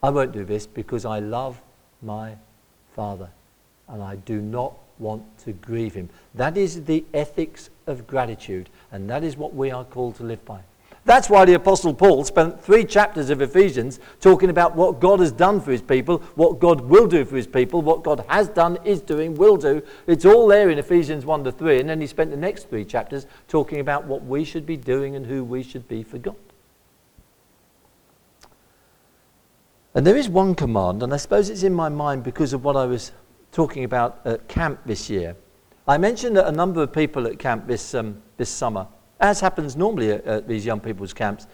[0.01, 1.61] I won't do this because I love
[2.01, 2.37] my
[2.95, 3.29] father
[3.87, 6.09] and I do not want to grieve him.
[6.33, 10.43] That is the ethics of gratitude, and that is what we are called to live
[10.45, 10.61] by.
[11.05, 15.31] That's why the Apostle Paul spent three chapters of Ephesians talking about what God has
[15.31, 18.79] done for his people, what God will do for his people, what God has done,
[18.83, 19.83] is doing, will do.
[20.07, 21.79] It's all there in Ephesians 1 to 3.
[21.79, 25.15] And then he spent the next three chapters talking about what we should be doing
[25.15, 26.35] and who we should be for God.
[29.93, 32.75] And there is one command, and I suppose it's in my mind because of what
[32.75, 33.11] I was
[33.55, 35.33] talking about at camp this year.
[35.87, 38.85] I mentioned that a number of people at camp this, um, this summer,
[39.21, 41.47] as happens normally at, at these young people's camps,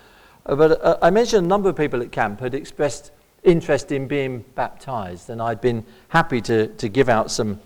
[0.48, 3.12] uh, but uh, I mentioned a number of people at camp had expressed
[3.44, 7.60] interest in being baptized, and I'd been happy to, to give out some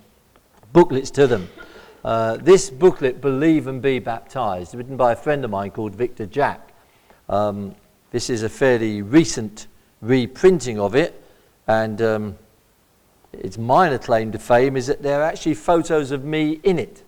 [0.74, 1.48] booklets to them.
[2.04, 6.26] Uh, this booklet, Believe and Be Baptized, written by a friend of mine called Victor
[6.26, 6.74] Jack.
[7.30, 7.74] Um,
[8.12, 9.68] this is a fairly recent
[10.02, 11.24] reprinting of it,
[11.68, 12.38] and um,
[13.40, 17.04] its minor claim to fame is that there are actually photos of me in it.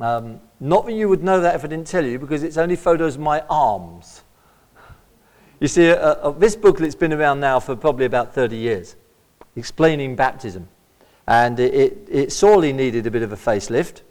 [0.00, 2.76] Um, not that you would know that if I didn't tell you, because it's only
[2.76, 4.22] photos of my arms.
[5.58, 8.96] You see, uh, uh, this booklet's been around now for probably about 30 years,
[9.54, 10.68] explaining baptism.
[11.26, 14.02] And it, it, it sorely needed a bit of a facelift.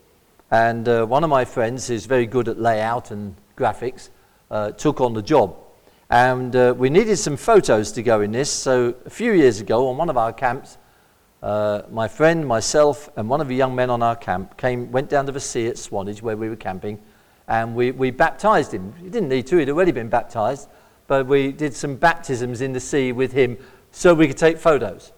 [0.50, 4.10] And uh, one of my friends, who's very good at layout and graphics,
[4.50, 5.56] uh, took on the job.
[6.10, 8.52] And uh, we needed some photos to go in this.
[8.52, 10.78] So a few years ago, on one of our camps,
[11.46, 15.08] uh, my friend, myself, and one of the young men on our camp came, went
[15.10, 17.00] down to the sea at Swanage where we were camping,
[17.48, 18.92] and we, we baptized him.
[19.00, 20.68] He didn't need to, he'd already been baptized,
[21.06, 23.60] but we did some baptisms in the sea with him
[23.92, 25.12] so we could take photos.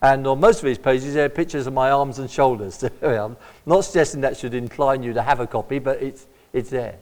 [0.00, 2.84] And on most of these pages, there are pictures of my arms and shoulders.
[3.02, 3.36] I'm
[3.66, 6.98] not suggesting that should incline you to have a copy, but it's, it's there.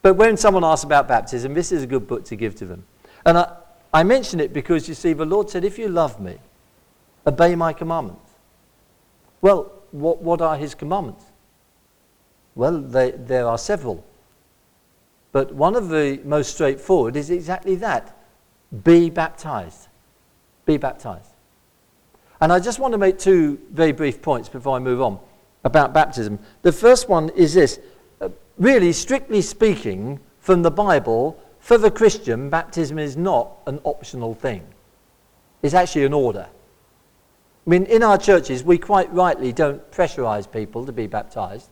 [0.00, 2.86] But when someone asks about baptism, this is a good book to give to them.
[3.26, 3.54] And I,
[3.92, 6.38] I mention it because you see, the Lord said, If you love me,
[7.26, 8.30] obey my commandments.
[9.40, 11.24] Well, what, what are his commandments?
[12.54, 14.04] Well, they, there are several.
[15.32, 18.16] But one of the most straightforward is exactly that
[18.84, 19.88] be baptized.
[20.64, 21.30] Be baptized.
[22.40, 25.18] And I just want to make two very brief points before I move on
[25.64, 26.38] about baptism.
[26.62, 27.80] The first one is this
[28.20, 34.34] uh, really, strictly speaking, from the Bible, for the Christian, baptism is not an optional
[34.34, 34.66] thing,
[35.62, 36.48] it's actually an order.
[37.70, 41.70] I mean, in our churches, we quite rightly don't pressurize people to be baptized.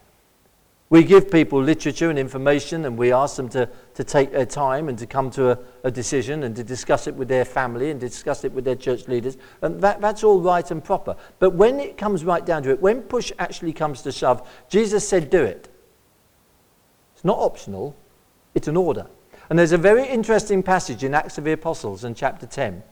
[0.90, 4.88] We give people literature and information, and we ask them to, to take their time
[4.88, 7.98] and to come to a, a decision and to discuss it with their family and
[7.98, 9.38] discuss it with their church leaders.
[9.60, 11.16] And that, that's all right and proper.
[11.40, 15.06] But when it comes right down to it, when push actually comes to shove, Jesus
[15.06, 15.68] said, Do it.
[17.16, 17.96] It's not optional,
[18.54, 19.08] it's an order.
[19.50, 22.84] And there's a very interesting passage in Acts of the Apostles in chapter 10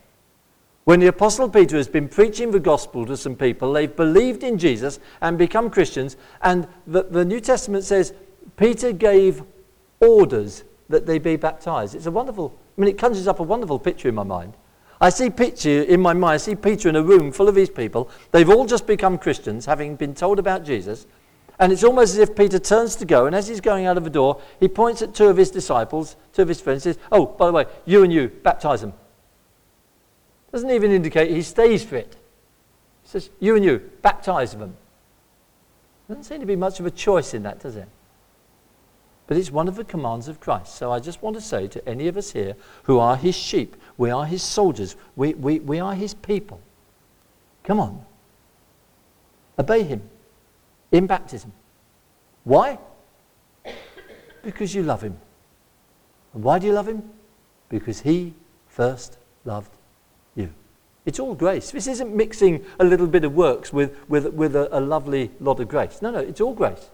[0.87, 4.57] when the Apostle Peter has been preaching the gospel to some people, they've believed in
[4.57, 8.15] Jesus and become Christians, and the, the New Testament says
[8.57, 9.43] Peter gave
[9.99, 11.97] orders that they be baptized.
[11.97, 14.55] It's a wonderful, I mean, it conjures up a wonderful picture in my mind.
[15.01, 17.69] I see picture in my mind, I see Peter in a room full of these
[17.69, 18.09] people.
[18.31, 21.09] They've all just become Christians, having been told about Jesus.
[21.59, 24.05] And it's almost as if Peter turns to go, and as he's going out of
[24.05, 27.05] the door, he points at two of his disciples, two of his friends, and says,
[27.11, 28.93] Oh, by the way, you and you, baptize them.
[30.57, 32.17] Doesn't even indicate he stays fit.
[33.03, 34.75] He says, You and you, baptize them.
[36.09, 37.87] Doesn't seem to be much of a choice in that, does it?
[39.27, 40.75] But it's one of the commands of Christ.
[40.77, 43.77] So I just want to say to any of us here who are his sheep,
[43.99, 46.59] we are his soldiers, we, we, we are his people.
[47.63, 48.03] Come on.
[49.59, 50.09] Obey him
[50.91, 51.53] in baptism.
[52.45, 52.79] Why?
[54.43, 55.19] Because you love him.
[56.33, 57.03] And why do you love him?
[57.69, 58.33] Because he
[58.69, 59.76] first loved.
[61.07, 61.71] It's all grace.
[61.71, 65.61] This isn't mixing a little bit of works with, with, with a, a lovely lot
[65.61, 66.03] of grace.
[66.03, 66.91] No, no, it's all grace.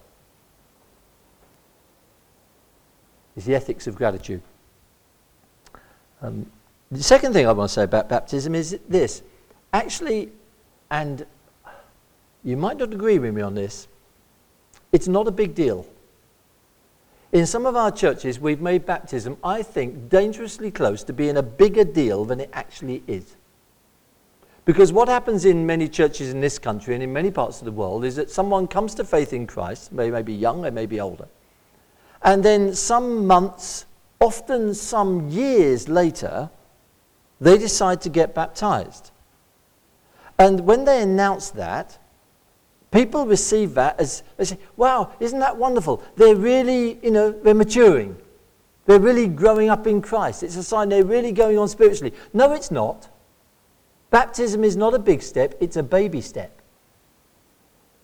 [3.35, 4.43] It's the ethics of gratitude.
[6.21, 6.47] Um,
[6.91, 9.23] the second thing I want to say about baptism is this.
[9.73, 10.31] Actually,
[10.91, 11.25] and
[12.45, 13.89] you might not agree with me on this,
[14.93, 15.87] it's not a big deal.
[17.33, 21.43] In some of our churches, we've made baptism, I think, dangerously close to being a
[21.43, 23.37] bigger deal than it actually is.
[24.65, 27.73] Because what happens in many churches in this country and in many parts of the
[27.73, 30.87] world is that someone comes to faith in Christ, they may be young, they may
[30.87, 31.27] be older,
[32.23, 33.87] and then some months,
[34.21, 36.49] often some years later,
[37.41, 39.11] they decide to get baptized.
[40.39, 41.99] And when they announce that,
[42.93, 46.03] People receive that as, they say, wow, isn't that wonderful?
[46.17, 48.17] They're really, you know, they're maturing.
[48.85, 50.43] They're really growing up in Christ.
[50.43, 52.13] It's a sign they're really going on spiritually.
[52.35, 53.09] No, it's not.
[54.13, 56.61] Baptism is not a big step, it's a baby step.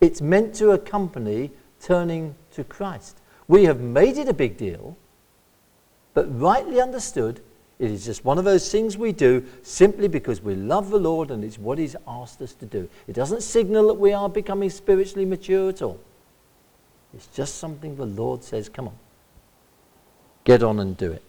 [0.00, 3.18] It's meant to accompany turning to Christ.
[3.46, 4.96] We have made it a big deal,
[6.14, 7.40] but rightly understood,
[7.78, 11.30] it is just one of those things we do simply because we love the Lord
[11.30, 12.88] and it's what He's asked us to do.
[13.06, 16.00] It doesn't signal that we are becoming spiritually mature at all.
[17.12, 18.98] It's just something the Lord says, come on,
[20.44, 21.22] get on and do it.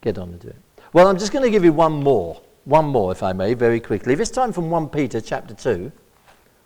[0.00, 0.56] Get on and do it.
[0.94, 3.78] Well, I'm just going to give you one more, one more, if I may, very
[3.78, 4.16] quickly.
[4.16, 5.92] This time from 1 Peter chapter 2.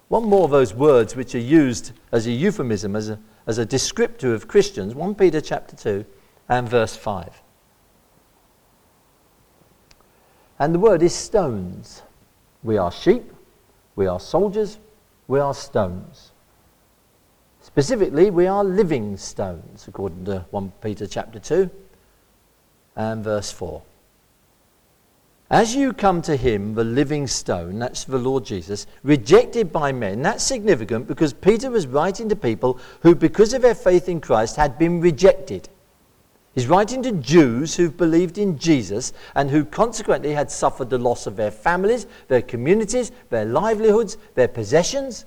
[0.09, 3.67] One more of those words which are used as a euphemism, as a, as a
[3.67, 4.95] descriptor of Christians.
[4.95, 6.07] 1 Peter chapter 2
[6.49, 7.43] and verse 5.
[10.59, 12.03] And the word is stones.
[12.63, 13.31] We are sheep,
[13.95, 14.79] we are soldiers,
[15.29, 16.33] we are stones.
[17.61, 21.71] Specifically, we are living stones, according to 1 Peter chapter 2
[22.97, 23.83] and verse 4.
[25.51, 30.23] As you come to him, the living stone, that's the Lord Jesus, rejected by men,
[30.23, 34.55] that's significant because Peter was writing to people who, because of their faith in Christ,
[34.55, 35.69] had been rejected.
[36.55, 41.27] He's writing to Jews who've believed in Jesus and who consequently had suffered the loss
[41.27, 45.25] of their families, their communities, their livelihoods, their possessions.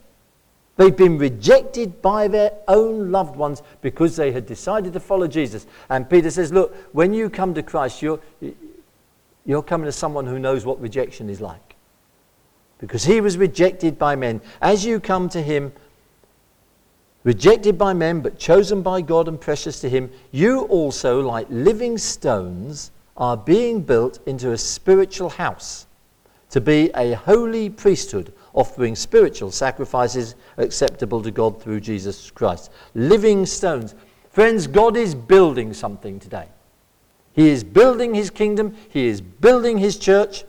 [0.78, 5.65] They've been rejected by their own loved ones because they had decided to follow Jesus.
[5.89, 8.19] And Peter says, Look, when you come to Christ, you're,
[9.46, 11.76] you're coming to someone who knows what rejection is like.
[12.80, 14.41] Because he was rejected by men.
[14.62, 15.74] As you come to him,
[17.24, 21.98] rejected by men, but chosen by God and precious to Him, you also, like living
[21.98, 25.88] stones, are being built into a spiritual house
[26.50, 32.72] to be a holy priesthood, offering spiritual sacrifices acceptable to God through Jesus Christ.
[32.94, 33.96] Living stones.
[34.30, 36.48] Friends, God is building something today.
[37.34, 40.46] He is building his kingdom, he is building his church.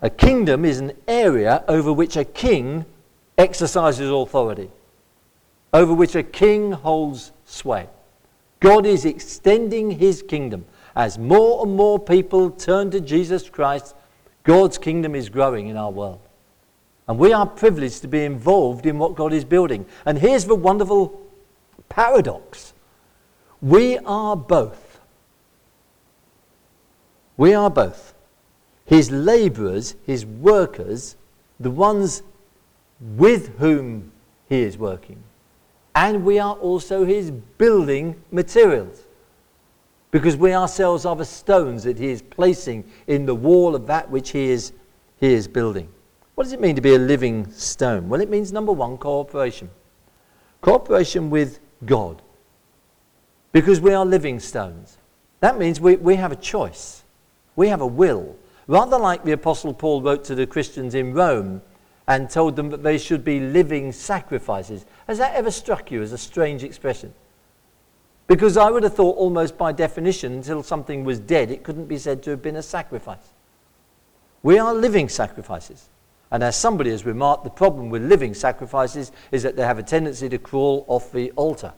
[0.00, 2.84] A kingdom is an area over which a king
[3.38, 4.70] exercises authority,
[5.72, 7.88] over which a king holds sway.
[8.58, 10.64] God is extending his kingdom.
[10.94, 13.94] As more and more people turn to Jesus Christ,
[14.44, 16.20] God's kingdom is growing in our world.
[17.08, 19.86] And we are privileged to be involved in what God is building.
[20.04, 21.20] And here's the wonderful
[21.88, 22.72] paradox
[23.60, 24.91] we are both.
[27.42, 28.14] We are both.
[28.84, 31.16] His laborers, his workers,
[31.58, 32.22] the ones
[33.00, 34.12] with whom
[34.48, 35.20] he is working.
[35.96, 39.02] And we are also his building materials.
[40.12, 44.08] Because we ourselves are the stones that he is placing in the wall of that
[44.08, 44.72] which he is,
[45.18, 45.88] he is building.
[46.36, 48.08] What does it mean to be a living stone?
[48.08, 49.68] Well, it means number one, cooperation.
[50.60, 52.22] Cooperation with God.
[53.50, 54.96] Because we are living stones.
[55.40, 57.01] That means we, we have a choice,
[57.56, 58.36] we have a will.
[58.66, 61.62] Rather like the Apostle Paul wrote to the Christians in Rome
[62.06, 64.84] and told them that they should be living sacrifices.
[65.06, 67.14] Has that ever struck you as a strange expression?
[68.26, 71.98] Because I would have thought, almost by definition, until something was dead, it couldn't be
[71.98, 73.32] said to have been a sacrifice.
[74.42, 75.88] We are living sacrifices.
[76.30, 79.82] And as somebody has remarked, the problem with living sacrifices is that they have a
[79.82, 81.74] tendency to crawl off the altar.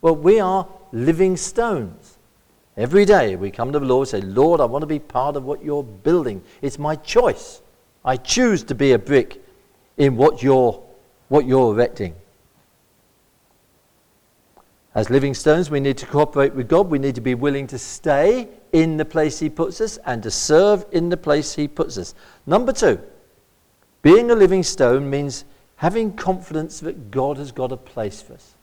[0.00, 2.17] Well, we are living stones.
[2.78, 5.34] Every day we come to the Lord and say, Lord, I want to be part
[5.34, 6.40] of what you're building.
[6.62, 7.60] It's my choice.
[8.04, 9.44] I choose to be a brick
[9.96, 10.80] in what you're,
[11.26, 12.14] what you're erecting.
[14.94, 16.88] As living stones, we need to cooperate with God.
[16.88, 20.30] We need to be willing to stay in the place He puts us and to
[20.30, 22.14] serve in the place He puts us.
[22.46, 23.00] Number two,
[24.02, 25.44] being a living stone means
[25.76, 28.54] having confidence that God has got a place for us.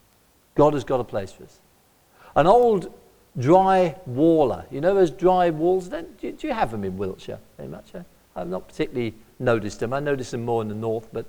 [0.56, 1.60] God has got a place for us.
[2.38, 2.94] An old
[3.38, 5.88] dry waller, you know those dry walls?
[5.90, 7.92] Do you have them in Wiltshire very much?
[8.36, 9.94] I've not particularly noticed them.
[9.94, 11.26] I notice them more in the north, but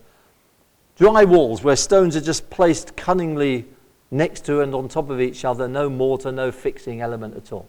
[0.97, 3.67] dry walls where stones are just placed cunningly
[4.11, 7.69] next to and on top of each other, no mortar, no fixing element at all.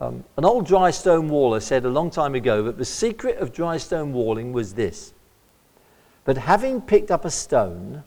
[0.00, 3.52] Um, an old dry stone waller said a long time ago that the secret of
[3.52, 5.12] dry stone walling was this
[6.24, 8.04] that having picked up a stone,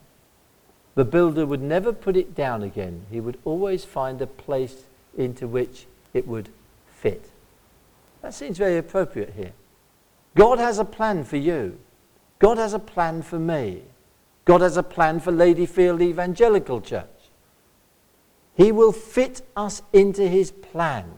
[0.94, 3.04] the builder would never put it down again.
[3.10, 4.84] He would always find a place
[5.16, 6.48] into which it would
[6.92, 7.30] fit.
[8.22, 9.52] That seems very appropriate here.
[10.34, 11.78] God has a plan for you.
[12.38, 13.82] God has a plan for me.
[14.44, 17.06] God has a plan for Ladyfield Evangelical Church.
[18.54, 21.10] He will fit us into his plan.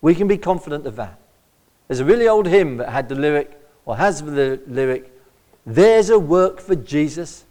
[0.00, 1.18] We can be confident of that.
[1.88, 5.12] There's a really old hymn that had the lyric, or has the lyric,
[5.66, 7.44] There's a work for Jesus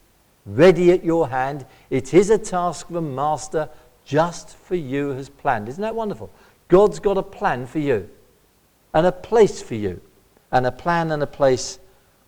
[0.46, 1.66] ready at your hand.
[1.90, 3.70] It is a task for the Master
[4.06, 5.70] just for you has planned.
[5.70, 6.30] Isn't that wonderful?
[6.68, 8.10] God's got a plan for you,
[8.94, 10.02] and a place for you,
[10.52, 11.80] and a plan and a place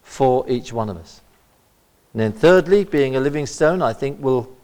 [0.01, 1.21] for each one of us.
[2.13, 4.55] And then, thirdly, being a living stone, I think will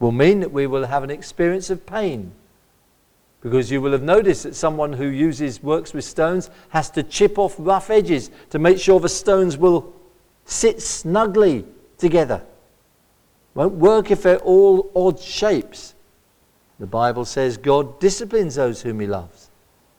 [0.00, 2.32] will mean that we will have an experience of pain.
[3.42, 7.38] Because you will have noticed that someone who uses works with stones has to chip
[7.38, 9.94] off rough edges to make sure the stones will
[10.44, 11.64] sit snugly
[11.96, 12.42] together.
[13.54, 15.94] Won't work if they're all odd shapes.
[16.80, 19.50] The Bible says God disciplines those whom he loves.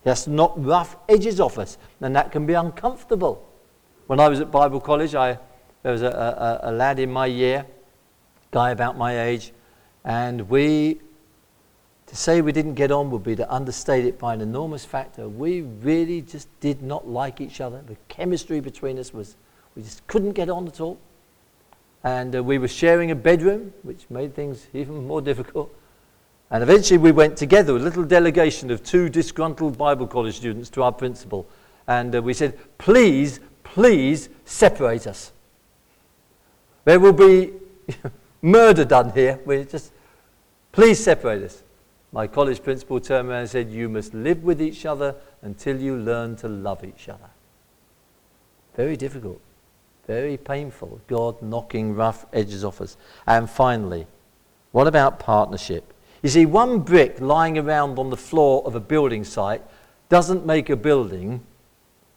[0.03, 3.47] He has to knock rough edges off us, and that can be uncomfortable.
[4.07, 5.37] When I was at Bible college, I,
[5.83, 7.67] there was a, a, a lad in my year,
[8.49, 9.53] guy about my age,
[10.03, 10.99] and we,
[12.07, 15.29] to say we didn't get on would be to understate it by an enormous factor.
[15.29, 17.83] We really just did not like each other.
[17.85, 19.35] The chemistry between us was,
[19.75, 20.99] we just couldn't get on at all.
[22.03, 25.71] And uh, we were sharing a bedroom, which made things even more difficult.
[26.51, 30.83] And eventually we went together, a little delegation of two disgruntled Bible college students, to
[30.83, 31.47] our principal.
[31.87, 35.31] And uh, we said, please, please separate us.
[36.83, 37.53] There will be
[38.41, 39.39] murder done here.
[39.45, 39.93] We just,
[40.73, 41.63] please separate us.
[42.11, 45.95] My college principal turned around and said, You must live with each other until you
[45.95, 47.29] learn to love each other.
[48.75, 49.39] Very difficult,
[50.07, 50.99] very painful.
[51.07, 52.97] God knocking rough edges off us.
[53.25, 54.07] And finally,
[54.73, 55.93] what about partnership?
[56.21, 59.63] You see, one brick lying around on the floor of a building site
[60.09, 61.41] doesn't make a building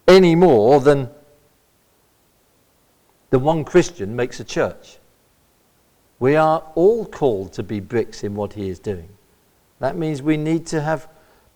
[0.07, 1.09] any more than
[3.31, 4.99] the one Christian makes a church.
[6.19, 9.09] We are all called to be bricks in what he is doing.
[9.81, 11.09] That means we need to have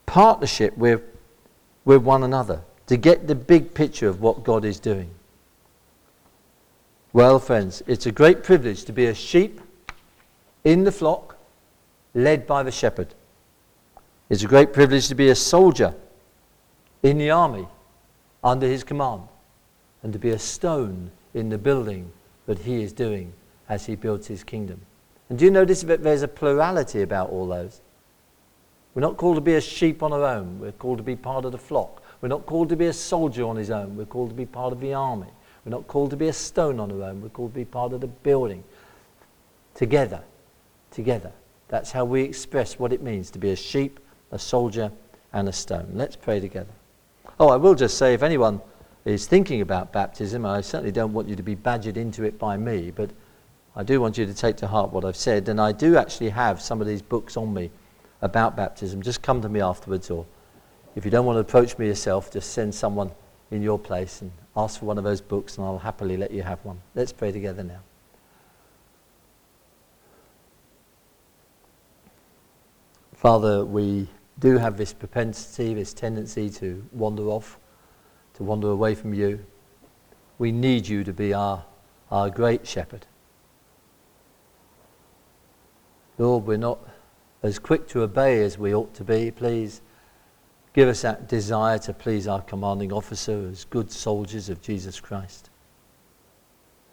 [0.06, 1.02] partnership with,
[1.84, 5.10] with one another to get the big picture of what God is doing.
[7.12, 9.60] Well, friends, it's a great privilege to be a sheep
[10.64, 11.37] in the flock,
[12.14, 13.14] led by the shepherd.
[14.28, 15.94] It's a great privilege to be a soldier
[17.02, 17.66] in the army
[18.44, 19.22] under his command
[20.02, 22.10] and to be a stone in the building
[22.46, 23.32] that he is doing
[23.68, 24.80] as he builds his kingdom.
[25.28, 27.80] And do you notice that there's a plurality about all those?
[28.94, 30.58] We're not called to be a sheep on our own.
[30.58, 32.02] We're called to be part of the flock.
[32.20, 33.96] We're not called to be a soldier on his own.
[33.96, 35.28] We're called to be part of the army.
[35.64, 37.20] We're not called to be a stone on our own.
[37.20, 38.64] We're called to be part of the building.
[39.74, 40.22] Together.
[40.90, 41.30] Together.
[41.68, 44.00] That's how we express what it means to be a sheep,
[44.32, 44.90] a soldier,
[45.32, 45.90] and a stone.
[45.92, 46.72] Let's pray together.
[47.38, 48.60] Oh, I will just say if anyone
[49.04, 52.56] is thinking about baptism, I certainly don't want you to be badgered into it by
[52.56, 53.10] me, but
[53.76, 55.48] I do want you to take to heart what I've said.
[55.48, 57.70] And I do actually have some of these books on me
[58.22, 59.02] about baptism.
[59.02, 60.26] Just come to me afterwards, or
[60.96, 63.12] if you don't want to approach me yourself, just send someone
[63.50, 66.42] in your place and ask for one of those books, and I'll happily let you
[66.42, 66.80] have one.
[66.94, 67.80] Let's pray together now.
[73.18, 74.06] Father, we
[74.38, 77.58] do have this propensity, this tendency to wander off,
[78.34, 79.44] to wander away from you.
[80.38, 81.64] We need you to be our,
[82.12, 83.06] our great shepherd.
[86.16, 86.78] Lord, we're not
[87.42, 89.32] as quick to obey as we ought to be.
[89.32, 89.82] Please
[90.72, 95.50] give us that desire to please our commanding officer as good soldiers of Jesus Christ.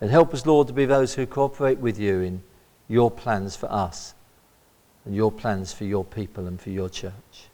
[0.02, 2.42] And help us, Lord, to be those who cooperate with you in
[2.88, 4.15] your plans for us
[5.06, 7.50] and your plans for your people and for your church.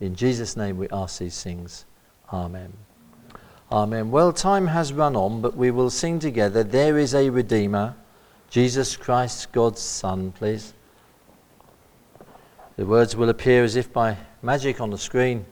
[0.00, 1.84] In Jesus' name we ask these things.
[2.32, 2.72] Amen.
[3.70, 4.10] Amen.
[4.10, 6.62] Well, time has run on, but we will sing together.
[6.62, 7.96] There is a Redeemer,
[8.50, 10.74] Jesus Christ, God's Son, please.
[12.76, 15.44] The words will appear as if by magic on the screen.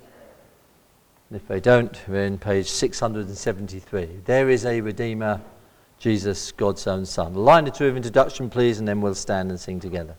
[1.30, 4.20] And if they don't, we're in page 673.
[4.24, 5.40] There is a Redeemer,
[5.98, 7.34] Jesus, God's own Son.
[7.34, 10.14] A line or two of introduction, please, and then we'll stand and sing together.